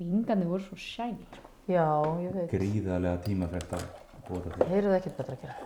[0.00, 1.48] Vikingarnir voru svo shiny, sko.
[1.70, 1.84] Já,
[2.24, 2.50] ég veit.
[2.52, 3.84] Gríðarlega tímafrekt að
[4.28, 4.68] búa þetta.
[4.72, 5.56] Heyrðu ekkert betra að gera.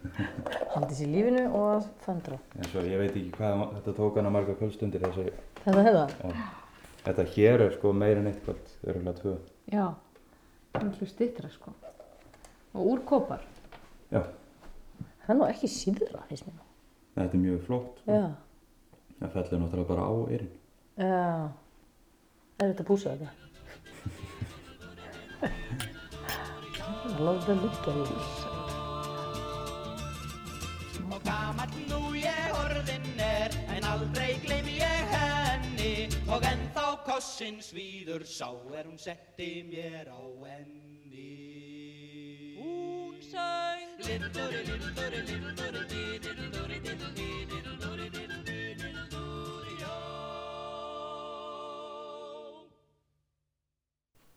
[0.74, 2.38] Haldið sér lífinu og að föndra.
[2.56, 5.24] En svo ég veit ekki hvað þetta tók hana marga kvöldstundir þessi.
[5.64, 6.04] Þetta hefða?
[6.22, 6.44] Já.
[7.00, 9.34] Þetta hér er sko meira en eitt kvöld, örgulega tvö.
[9.72, 9.86] Já,
[10.76, 11.72] miklu stittra, sko.
[12.76, 13.42] Og úr kopar.
[14.12, 14.22] Já,
[15.20, 16.54] Það er nú ekki síðra, finnst mér.
[16.56, 16.64] nú.
[17.14, 17.98] þetta er mjög flott.
[18.02, 18.14] Sko.
[18.16, 18.24] Já.
[19.20, 20.54] Það fellur náttúrulega bara á eirinn.
[20.98, 21.50] Já.
[22.60, 23.30] Er þetta að púsa þetta?
[27.00, 28.18] Það láta þetta liggja í því.
[31.06, 35.94] Og gamall nú ég orðin er En aldrei gleymi ég henni
[36.28, 40.20] og ennþá kossin svíður sá er hún setti mér á
[40.58, 41.32] enni.
[42.60, 46.49] Hún söng Linduri, linduri, linduri, didilduri,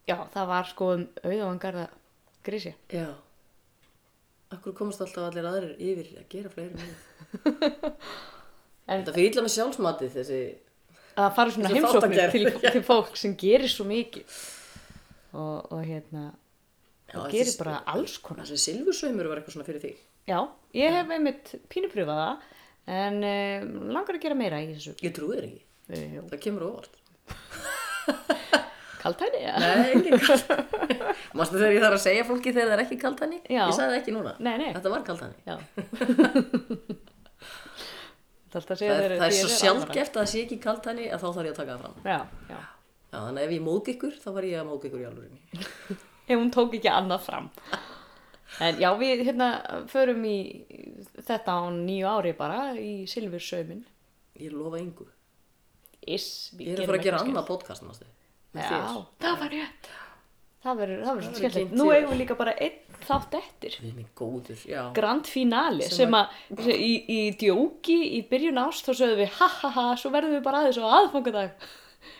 [0.09, 1.85] Já, það var sko um auðvangarða
[2.43, 2.73] grísi.
[2.91, 3.07] Já.
[4.53, 6.91] Akkur komast alltaf allir aðrir yfir að gera fleiri.
[8.83, 10.39] En- Þetta fyrir illa með sjálfsmatið þessi,
[11.13, 14.33] Að fara svona heimsóknir til, til fólk sem gerir svo mikið.
[15.39, 16.23] Og, og hérna,
[17.07, 18.43] Já, og gerir bara alls konar.
[18.49, 19.93] þessi silfursveimur var eitthvað svona fyrir því.
[20.27, 20.39] Já,
[20.75, 22.43] ég hef einmitt pínupröfað það,
[22.99, 24.97] en um, langar að gera meira í þessu.
[25.05, 25.63] Ég trúi þér ekki.
[25.93, 26.99] Uh, Það kemur óvart.
[29.03, 29.53] Kaltæni, já.
[29.59, 30.97] Nei, ekki kaltani.
[31.35, 33.39] Mástu þegar ég þarf að segja fólki þegar það er ekki kaltani?
[33.51, 33.63] Já.
[33.67, 34.35] Ég sagði ekki núna.
[34.39, 34.69] Nei, nei.
[34.77, 35.35] Þetta var kaltani.
[35.43, 35.55] Já.
[38.53, 41.47] Það Það er, það er svo sjálfgeft að það sé ekki kaltani að þá þarf
[41.47, 41.95] ég að taka það fram.
[42.05, 42.17] Já,
[42.51, 42.59] já.
[43.13, 45.41] Já, þannig ef ég móðg ykkur, þá var ég að móðg ykkur í alvörinni.
[46.29, 47.47] Ef hún tók ekki annað fram.
[48.63, 49.47] En já, við hérna
[49.89, 50.35] förum í
[51.17, 53.81] þetta á nýju ári bara í Silfursaumin.
[54.37, 55.09] Ég lofa yngu.
[56.05, 56.27] Is,
[56.61, 58.07] Ég er að fara að gera annað podcast, mástu.
[58.53, 58.79] Já,
[59.23, 59.91] það var rétt.
[60.63, 63.73] Það verður, kynnt Nú eigum við líka bara einn þátt eftir.
[64.15, 64.83] Góður, já.
[64.95, 69.33] Grand finale Sem sem, að, sem í, í djóki í byrjun ást þá sögðum við
[69.41, 71.67] ha ha ha svo verðum við bara aðeins á aðfangadag.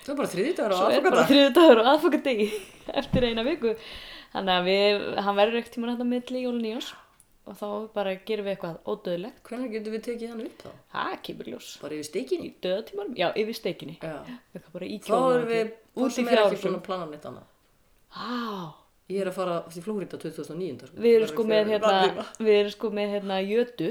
[0.03, 1.23] Það er bara þriðdagur á svo er bara
[1.55, 2.49] dagur og aðfangadegi
[3.03, 3.77] eftir eina viku.
[4.34, 6.91] Þannig að við, hann verður ekkert tíma þetta milli jólun í oss
[7.45, 10.69] og þá bara gerum við eitthvað ódöðlegt Hvernig getum við tekið hann upp þá?
[10.93, 12.47] það kemur ljós Bara yfir stekinni?
[12.47, 13.97] í döðatímanum, já yfir steikinni
[15.03, 17.43] Þá erum við, út í er.
[18.13, 18.73] Á,
[19.11, 20.87] Ég er að fara til Flórida 2009.
[20.87, 21.01] Sko.
[21.03, 21.95] við erum sko hérna
[22.61, 23.89] erum sko með hérna jötu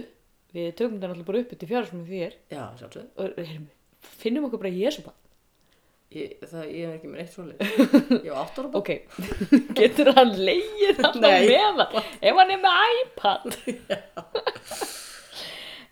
[0.56, 1.68] við tökum þetta náttúrulega bara upp til
[2.08, 3.04] þér Já, sjálfsög.
[3.20, 3.66] og erum,
[4.22, 5.18] finnum okkur bara Jésubann
[6.12, 7.60] Ég, það, ég er ekki með eitt svoleið.
[8.26, 8.80] Ég á átt ára bók.
[8.82, 8.90] Ok,
[9.78, 11.46] getur hann leigið alltaf Nei.
[11.48, 11.98] með það
[12.28, 13.46] ef hann er með iPad.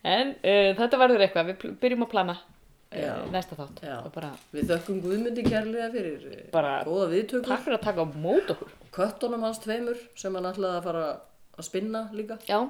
[0.00, 3.82] En uh, þetta verður eitthvað, við byrjum að plana uh, næsta þátt.
[4.14, 7.44] Bara Við þökkum Guðmundi kærlega fyrir eh, Bara góða viðtökur.
[7.50, 8.70] takk fyrir að taka á mót okkur.
[8.96, 11.04] Köttunum hans tveimur sem hann ætlaði að fara
[11.60, 12.38] að spinna líka.
[12.48, 12.62] Já,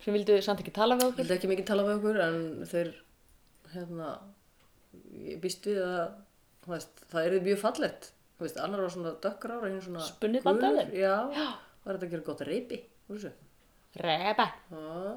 [0.00, 1.20] sem vildu samt ekki tala við okkur.
[1.20, 2.40] Vildi ekki mikið tala við okkur en
[2.72, 2.90] þeir,
[3.74, 4.14] hérna,
[5.28, 6.00] ég býst við að,
[6.68, 8.12] veist, það er mjög fallegt.
[8.38, 10.84] Þú veist, annar var svona dökkar ára, hinn svona Spunnið band af gulur.
[10.84, 10.98] þeim?
[11.00, 11.16] Já,
[11.84, 12.82] var þetta að gera gott reypi.
[14.00, 15.14] Reba Já,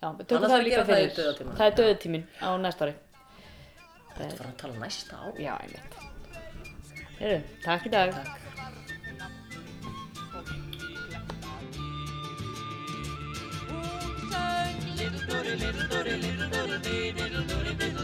[0.00, 1.54] Já, við tökum það að líka gera það í fyrir.
[1.56, 2.94] Það er döðutíminn á næsta ári
[4.20, 5.24] þetta var að tala næsta á.
[5.40, 5.94] Já, einmitt
[7.20, 8.36] Heyrðu, takk í dag Takk.
[16.70, 17.99] Og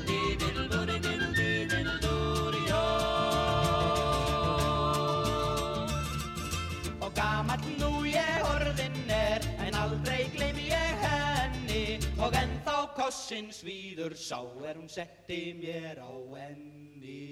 [13.06, 16.10] kossin svíður sá er hún setti mér á
[16.42, 17.22] enni.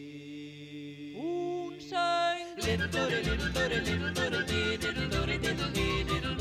[1.19, 6.34] Hún söng Lindurri, lindurri, lindurri, lindurri, lindurri, lindurri, lindurri